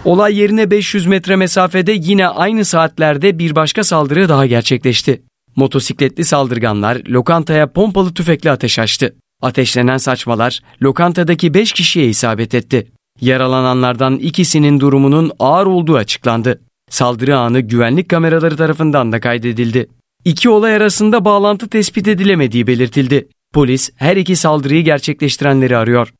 [0.05, 5.22] Olay yerine 500 metre mesafede yine aynı saatlerde bir başka saldırı daha gerçekleşti.
[5.55, 9.16] Motosikletli saldırganlar lokantaya pompalı tüfekle ateş açtı.
[9.41, 12.91] Ateşlenen saçmalar lokantadaki 5 kişiye isabet etti.
[13.22, 16.61] Yaralananlardan ikisinin durumunun ağır olduğu açıklandı.
[16.89, 19.88] Saldırı anı güvenlik kameraları tarafından da kaydedildi.
[20.26, 23.28] İki olay arasında bağlantı tespit edilemediği belirtildi.
[23.53, 26.13] Polis her iki saldırıyı gerçekleştirenleri arıyor.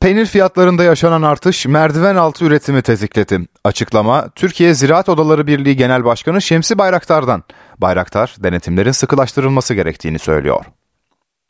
[0.00, 3.40] Peynir fiyatlarında yaşanan artış merdiven altı üretimi tetikledi.
[3.64, 7.42] Açıklama Türkiye Ziraat Odaları Birliği Genel Başkanı Şemsi Bayraktar'dan.
[7.78, 10.64] Bayraktar denetimlerin sıkılaştırılması gerektiğini söylüyor.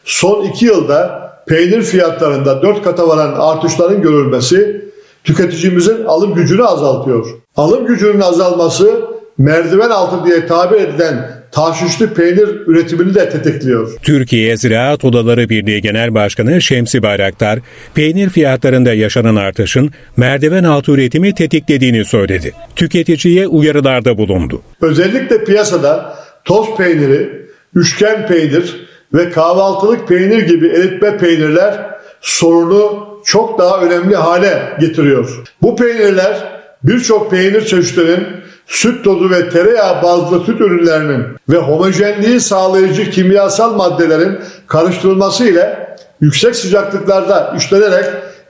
[0.04, 4.84] Son iki yılda peynir fiyatlarında dört kata varan artışların görülmesi
[5.24, 7.26] tüketicimizin alım gücünü azaltıyor.
[7.56, 9.00] Alım gücünün azalması
[9.38, 13.90] merdiven altı diye tabir edilen taşüşlü peynir üretimini de tetikliyor.
[14.02, 17.58] Türkiye Ziraat Odaları Birliği Genel Başkanı Şemsi Bayraktar,
[17.94, 22.52] peynir fiyatlarında yaşanan artışın merdiven altı üretimi tetiklediğini söyledi.
[22.76, 24.62] Tüketiciye uyarılarda bulundu.
[24.80, 31.90] Özellikle piyasada toz peyniri, üçgen peynir ve kahvaltılık peynir gibi eritme peynirler
[32.20, 35.42] sorunu çok daha önemli hale getiriyor.
[35.62, 38.26] Bu peynirler birçok peynir çeşitlerinin
[38.66, 46.56] süt tozu ve tereyağı bazlı süt ürünlerinin ve homojenliği sağlayıcı kimyasal maddelerin karıştırılması ile yüksek
[46.56, 48.04] sıcaklıklarda işlenerek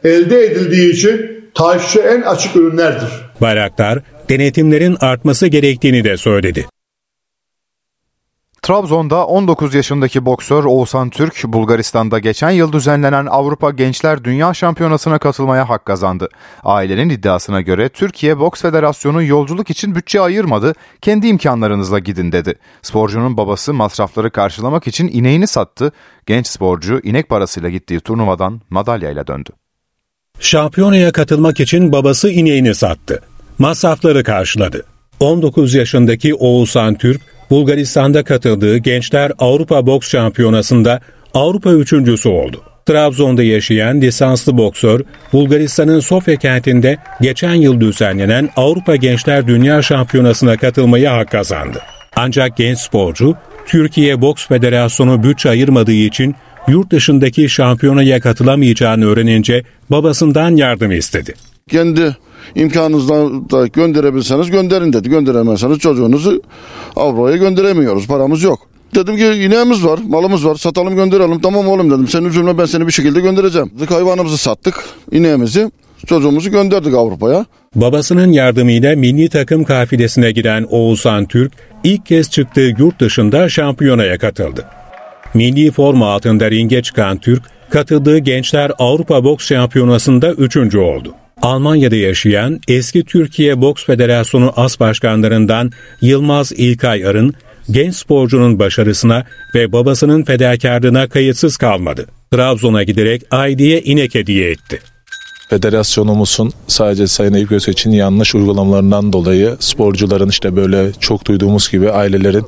[0.05, 3.09] elde edildiği için taşçı en açık ürünlerdir.
[3.41, 3.99] Bayraktar,
[4.29, 6.67] denetimlerin artması gerektiğini de söyledi.
[8.71, 15.69] Trabzon'da 19 yaşındaki boksör Oğuzhan Türk, Bulgaristan'da geçen yıl düzenlenen Avrupa Gençler Dünya Şampiyonası'na katılmaya
[15.69, 16.29] hak kazandı.
[16.65, 22.55] Ailenin iddiasına göre Türkiye Boks Federasyonu yolculuk için bütçe ayırmadı, kendi imkanlarınızla gidin dedi.
[22.83, 25.93] Sporcunun babası masrafları karşılamak için ineğini sattı.
[26.27, 29.51] Genç sporcu inek parasıyla gittiği turnuvadan madalyayla döndü.
[30.41, 33.23] Şampiyonaya katılmak için babası ineğini sattı.
[33.59, 34.87] Masrafları karşıladı.
[35.21, 41.01] 19 yaşındaki Oğuzhan Türk, Bulgaristan'da katıldığı Gençler Avrupa Boks Şampiyonası'nda
[41.35, 42.63] Avrupa üçüncüsü oldu.
[42.87, 45.01] Trabzon'da yaşayan lisanslı boksör,
[45.33, 51.79] Bulgaristan'ın Sofya kentinde geçen yıl düzenlenen Avrupa Gençler Dünya Şampiyonası'na katılmayı hak kazandı.
[52.17, 53.35] Ancak genç sporcu,
[53.67, 56.35] Türkiye Boks Federasyonu bütçe ayırmadığı için
[56.69, 61.35] yurt dışındaki şampiyonaya katılamayacağını öğrenince babasından yardım istedi.
[61.71, 62.17] Kendi
[62.55, 63.15] imkanınızla
[63.51, 65.09] da gönderebilseniz gönderin dedi.
[65.09, 66.43] Gönderemezseniz çocuğunuzu
[66.97, 68.07] Avrupa'ya gönderemiyoruz.
[68.07, 68.59] Paramız yok.
[68.95, 71.41] Dedim ki ineğimiz var, malımız var, satalım gönderelim.
[71.41, 72.09] Tamam oğlum dedim.
[72.09, 73.71] Senin üzerine ben seni bir şekilde göndereceğim.
[73.79, 75.71] Dedik hayvanımızı sattık, ineğimizi,
[76.07, 77.47] çocuğumuzu gönderdik Avrupa'ya.
[77.75, 81.53] Babasının yardımıyla milli takım kafilesine giren Oğuzhan Türk
[81.85, 84.65] ilk kez çıktığı yurt dışında şampiyonaya katıldı.
[85.35, 91.15] Milli forma altında ringe çıkan Türk, katıldığı Gençler Avrupa Boks Şampiyonası'nda üçüncü oldu.
[91.43, 95.71] Almanya'da yaşayan eski Türkiye Boks Federasyonu As Başkanlarından
[96.01, 97.35] Yılmaz İlkay Arın,
[97.71, 102.07] genç sporcunun başarısına ve babasının fedakarlığına kayıtsız kalmadı.
[102.33, 104.81] Trabzon'a giderek Aydi'ye inek hediye etti.
[105.51, 112.47] Federasyonumuzun sadece Sayın Eyüp Göseç'in yanlış uygulamalarından dolayı sporcuların işte böyle çok duyduğumuz gibi ailelerin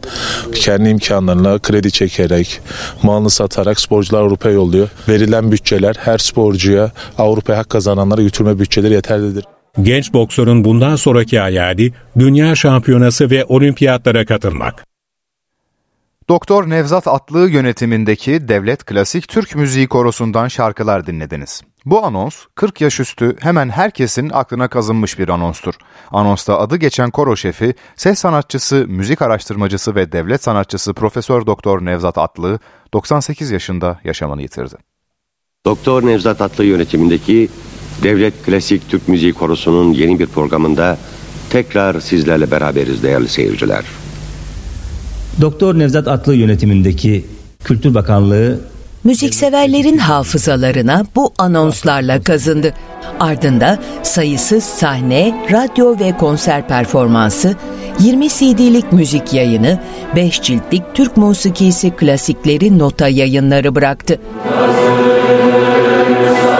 [0.55, 2.61] kendi imkanlarına kredi çekerek,
[3.03, 4.89] malını satarak sporcular Avrupa'ya yolluyor.
[5.09, 9.45] Verilen bütçeler her sporcuya Avrupa'ya hak kazananlara götürme bütçeleri yeterlidir.
[9.83, 14.92] Genç boksörün bundan sonraki hayali dünya şampiyonası ve olimpiyatlara katılmak.
[16.33, 21.63] Doktor Nevzat Atlı yönetimindeki Devlet Klasik Türk Müziği Korosu'ndan şarkılar dinlediniz.
[21.85, 25.75] Bu anons 40 yaş üstü hemen herkesin aklına kazınmış bir anonstur.
[26.11, 32.19] Anonsta adı geçen koro şefi, ses sanatçısı, müzik araştırmacısı ve devlet sanatçısı Profesör Doktor Nevzat
[32.19, 32.59] Atlı
[32.95, 34.75] 98 yaşında yaşamını yitirdi.
[35.65, 37.49] Doktor Nevzat Atlı yönetimindeki
[38.03, 40.99] Devlet Klasik Türk Müziği Korosu'nun yeni bir programında
[41.51, 43.85] tekrar sizlerle beraberiz değerli seyirciler.
[45.41, 47.25] Doktor Nevzat Atlı yönetimindeki
[47.65, 48.61] Kültür Bakanlığı
[49.05, 52.75] müzikseverlerin hafızalarına bu anonslarla kazındı.
[53.21, 57.57] Ardında sayısız sahne, radyo ve konser performansı,
[58.01, 59.79] 20 CD'lik müzik yayını,
[60.17, 64.19] 5 ciltlik Türk musikisi klasikleri nota yayınları bıraktı.
[64.59, 66.52] Türk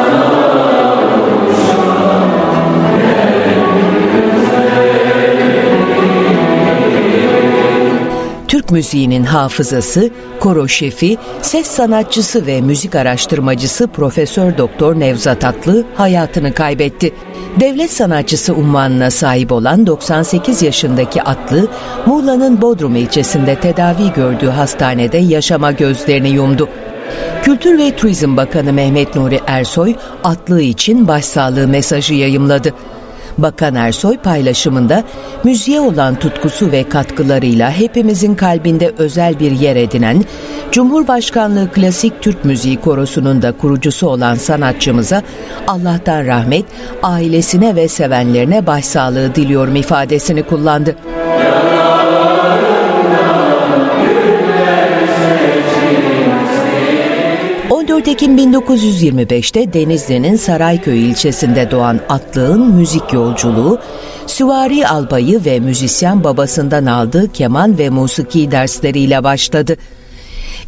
[8.73, 10.11] müziğinin hafızası,
[10.41, 17.13] koro şefi, ses sanatçısı ve müzik araştırmacısı Profesör Doktor Nevzat Atlı hayatını kaybetti.
[17.61, 21.69] Devlet sanatçısı unvanına sahip olan 98 yaşındaki Atlı,
[22.07, 26.69] Muğla'nın Bodrum ilçesinde tedavi gördüğü hastanede yaşama gözlerini yumdu.
[27.43, 29.95] Kültür ve Turizm Bakanı Mehmet Nuri Ersoy,
[30.25, 32.75] Atlı için başsağlığı mesajı yayımladı.
[33.39, 35.05] Bakan Ersoy paylaşımında
[35.45, 40.25] müziğe olan tutkusu ve katkılarıyla hepimizin kalbinde özel bir yer edinen
[40.73, 45.23] Cumhurbaşkanlığı Klasik Türk Müziği Korosu'nun da kurucusu olan sanatçımıza
[45.67, 46.65] Allah'tan rahmet,
[47.03, 50.97] ailesine ve sevenlerine başsağlığı diliyorum ifadesini kullandı.
[57.93, 63.79] 14 Ekim 1925'te Denizli'nin Sarayköy ilçesinde doğan Atlı'nın müzik yolculuğu,
[64.27, 69.77] süvari albayı ve müzisyen babasından aldığı keman ve musiki dersleriyle başladı.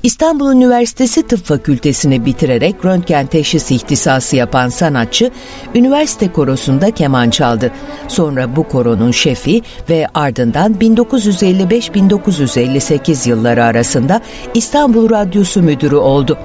[0.03, 5.31] İstanbul Üniversitesi Tıp Fakültesini bitirerek röntgen teşhis ihtisası yapan sanatçı,
[5.75, 7.71] üniversite korosunda keman çaldı.
[8.09, 14.21] Sonra bu koronun şefi ve ardından 1955-1958 yılları arasında
[14.55, 16.39] İstanbul Radyosu müdürü oldu.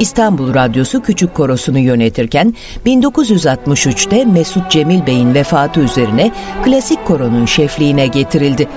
[0.00, 2.54] İstanbul Radyosu Küçük Korosu'nu yönetirken
[2.86, 6.32] 1963'te Mesut Cemil Bey'in vefatı üzerine
[6.64, 8.68] Klasik Koro'nun şefliğine getirildi.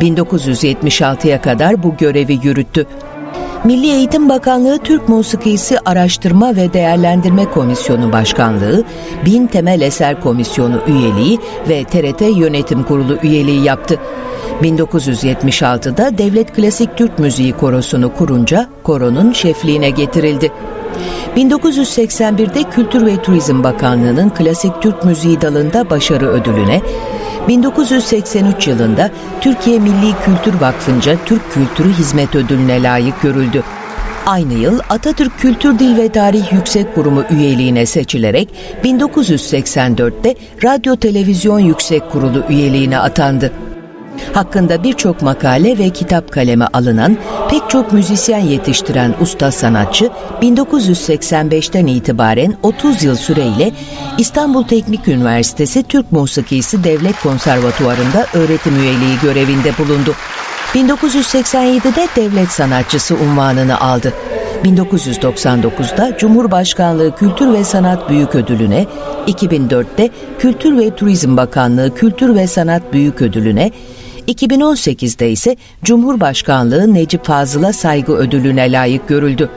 [0.00, 2.86] 1976'ya kadar bu görevi yürüttü.
[3.64, 8.84] Milli Eğitim Bakanlığı Türk Musikisi Araştırma ve Değerlendirme Komisyonu Başkanlığı,
[9.24, 11.38] Bin Temel Eser Komisyonu üyeliği
[11.68, 13.98] ve TRT Yönetim Kurulu üyeliği yaptı.
[14.62, 20.52] 1976'da Devlet Klasik Türk Müziği Korosu'nu kurunca koronun şefliğine getirildi.
[21.36, 26.80] 1981'de Kültür ve Turizm Bakanlığı'nın Klasik Türk Müziği dalında başarı ödülüne,
[27.48, 29.10] 1983 yılında
[29.40, 33.62] Türkiye Milli Kültür Vakfı'nca Türk Kültürü Hizmet Ödülüne layık görüldü.
[34.26, 38.48] Aynı yıl Atatürk Kültür Dil ve Tarih Yüksek Kurumu üyeliğine seçilerek
[38.84, 40.34] 1984'te
[40.64, 43.52] Radyo Televizyon Yüksek Kurulu üyeliğine atandı.
[44.32, 47.16] Hakkında birçok makale ve kitap kaleme alınan,
[47.50, 50.10] pek çok müzisyen yetiştiren usta sanatçı
[50.42, 53.72] 1985'ten itibaren 30 yıl süreyle
[54.18, 60.14] İstanbul Teknik Üniversitesi Türk Musikisi Devlet Konservatuvarı'nda öğretim üyeliği görevinde bulundu.
[60.74, 64.12] 1987'de devlet sanatçısı unvanını aldı.
[64.64, 68.86] 1999'da Cumhurbaşkanlığı Kültür ve Sanat Büyük Ödülüne,
[69.26, 73.70] 2004'te Kültür ve Turizm Bakanlığı Kültür ve Sanat Büyük Ödülüne,
[74.30, 79.50] 2018'de ise Cumhurbaşkanlığı Necip Fazıl'a saygı ödülüne layık görüldü.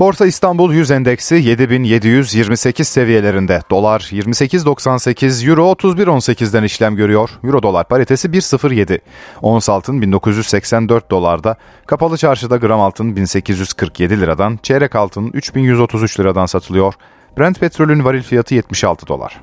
[0.00, 3.60] Borsa İstanbul 100 endeksi 7728 seviyelerinde.
[3.70, 7.30] Dolar 28.98, Euro 31.18'den işlem görüyor.
[7.44, 9.00] Euro dolar paritesi 1.07.
[9.42, 11.56] Ons altın 1984 dolarda.
[11.86, 16.94] Kapalı çarşıda gram altın 1847 liradan, çeyrek altın 3133 liradan satılıyor.
[17.38, 19.40] Brent petrolün varil fiyatı 76 dolar.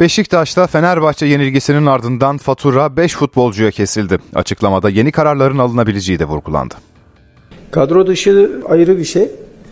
[0.00, 4.18] Beşiktaş'ta Fenerbahçe yenilgisinin ardından fatura 5 futbolcuya kesildi.
[4.34, 6.74] Açıklamada yeni kararların alınabileceği de vurgulandı.
[7.70, 9.30] Kadro dışı ayrı bir şey.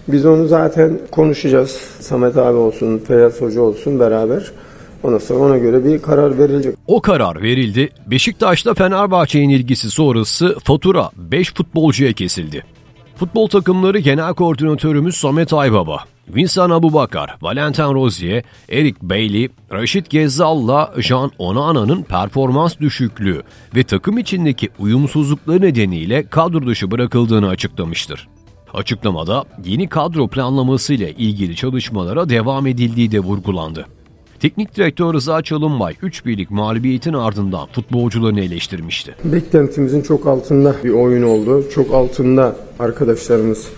[0.09, 1.71] Biz onu zaten konuşacağız.
[2.01, 4.53] Samet abi olsun, Feyyaz Hoca olsun beraber.
[5.03, 6.75] Ondan sonra ona göre bir karar verilecek.
[6.87, 7.89] O karar verildi.
[8.07, 12.65] Beşiktaş'ta Fenerbahçe yenilgisi sonrası fatura 5 futbolcuya kesildi.
[13.17, 16.05] Futbol takımları genel koordinatörümüz Samet Aybaba,
[16.35, 23.43] Vincent Abubakar, Valentin Rozier, Eric Bailey, Raşit Gezzal'la Jean Onana'nın performans düşüklüğü
[23.77, 28.29] ve takım içindeki uyumsuzlukları nedeniyle kadro dışı bırakıldığını açıklamıştır.
[28.75, 33.87] Açıklamada yeni kadro planlaması ile ilgili çalışmalara devam edildiği de vurgulandı.
[34.41, 39.15] Teknik direktör Rıza Çalınbay 3 birlik mağlubiyetin ardından futbolcularını eleştirmişti.
[39.25, 41.65] Beklentimizin çok altında bir oyun oldu.
[41.75, 43.69] Çok altında arkadaşlarımız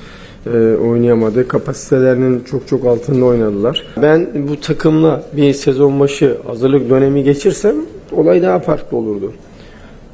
[0.55, 1.49] e, oynayamadı.
[1.49, 3.85] Kapasitelerinin çok çok altında oynadılar.
[4.03, 7.77] Ben bu takımla bir sezon başı hazırlık dönemi geçirsem
[8.13, 9.33] olay daha farklı olurdu.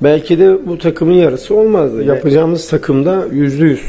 [0.03, 2.05] Belki de bu takımın yarısı olmazdı.
[2.05, 3.81] Yapacağımız takımda yüzde yüz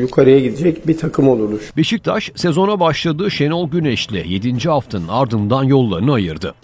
[0.00, 1.58] yukarıya gidecek bir takım olurdu.
[1.76, 4.68] Beşiktaş sezona başladığı Şenol Güneş'le 7.
[4.68, 6.54] haftanın ardından yollarını ayırdı.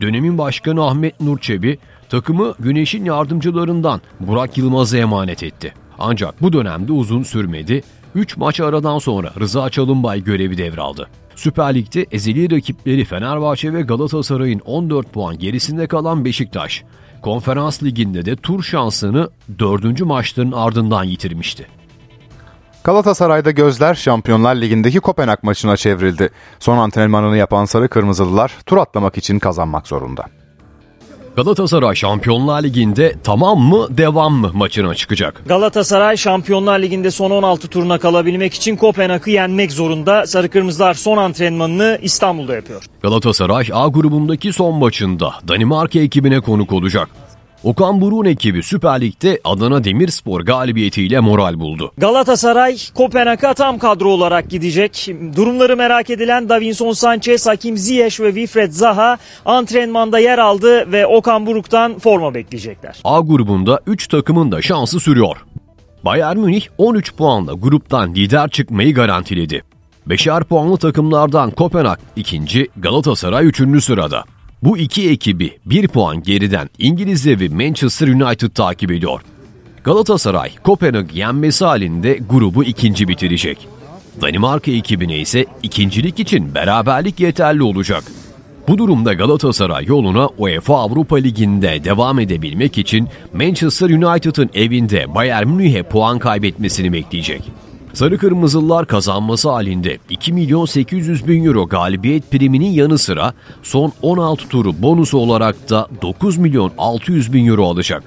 [0.00, 1.78] Dönemin başkanı Ahmet Nurçebi
[2.08, 5.74] takımı Güneş'in yardımcılarından Burak Yılmaz'a emanet etti.
[6.00, 7.82] Ancak bu dönemde uzun sürmedi.
[8.14, 11.08] 3 maç aradan sonra Rıza Çalınbay görevi devraldı.
[11.36, 16.84] Süper Lig'de ezeli rakipleri Fenerbahçe ve Galatasaray'ın 14 puan gerisinde kalan Beşiktaş,
[17.22, 20.00] Konferans Ligi'nde de tur şansını 4.
[20.00, 21.66] maçların ardından yitirmişti.
[22.84, 26.30] Galatasaray'da gözler Şampiyonlar Ligi'ndeki Kopenhag maçına çevrildi.
[26.58, 30.24] Son antrenmanını yapan Sarı Kırmızılılar tur atlamak için kazanmak zorunda.
[31.36, 35.42] Galatasaray Şampiyonlar Ligi'nde tamam mı devam mı maçına çıkacak.
[35.46, 40.26] Galatasaray Şampiyonlar Ligi'nde son 16 turuna kalabilmek için Kopenhag'ı yenmek zorunda.
[40.26, 42.84] Sarı Kırmızılar son antrenmanını İstanbul'da yapıyor.
[43.02, 47.08] Galatasaray A grubundaki son maçında Danimarka ekibine konuk olacak.
[47.64, 51.92] Okan Buruk'un ekibi Süper Lig'de Adana Demirspor galibiyetiyle moral buldu.
[51.98, 55.08] Galatasaray Kopenhag'a tam kadro olarak gidecek.
[55.36, 61.46] Durumları merak edilen Davinson Sanchez, Hakim Ziyech ve Wilfred Zaha antrenmanda yer aldı ve Okan
[61.46, 63.00] Buruk'tan forma bekleyecekler.
[63.04, 65.36] A grubunda 3 takımın da şansı sürüyor.
[66.04, 69.62] Bayern Münih 13 puanla gruptan lider çıkmayı garantiledi.
[70.06, 74.24] Beşer puanlı takımlardan Kopenhag ikinci, Galatasaray üçüncü sırada.
[74.62, 79.20] Bu iki ekibi bir puan geriden İngiliz devi Manchester United takip ediyor.
[79.84, 83.68] Galatasaray, Kopenhag yenmesi halinde grubu ikinci bitirecek.
[84.22, 88.04] Danimarka ekibine ise ikincilik için beraberlik yeterli olacak.
[88.68, 95.82] Bu durumda Galatasaray yoluna UEFA Avrupa Ligi'nde devam edebilmek için Manchester United'ın evinde Bayern Münih'e
[95.82, 97.42] puan kaybetmesini bekleyecek.
[97.94, 104.48] Sarı Kırmızılılar kazanması halinde 2 milyon 800 bin euro galibiyet priminin yanı sıra son 16
[104.48, 108.02] turu bonusu olarak da 9 milyon 600 bin euro alacak.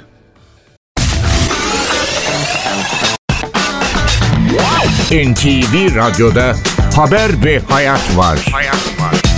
[5.12, 6.56] NTV Radyo'da
[6.96, 8.40] Haber ve Hayat var.
[8.52, 9.33] Hayat var.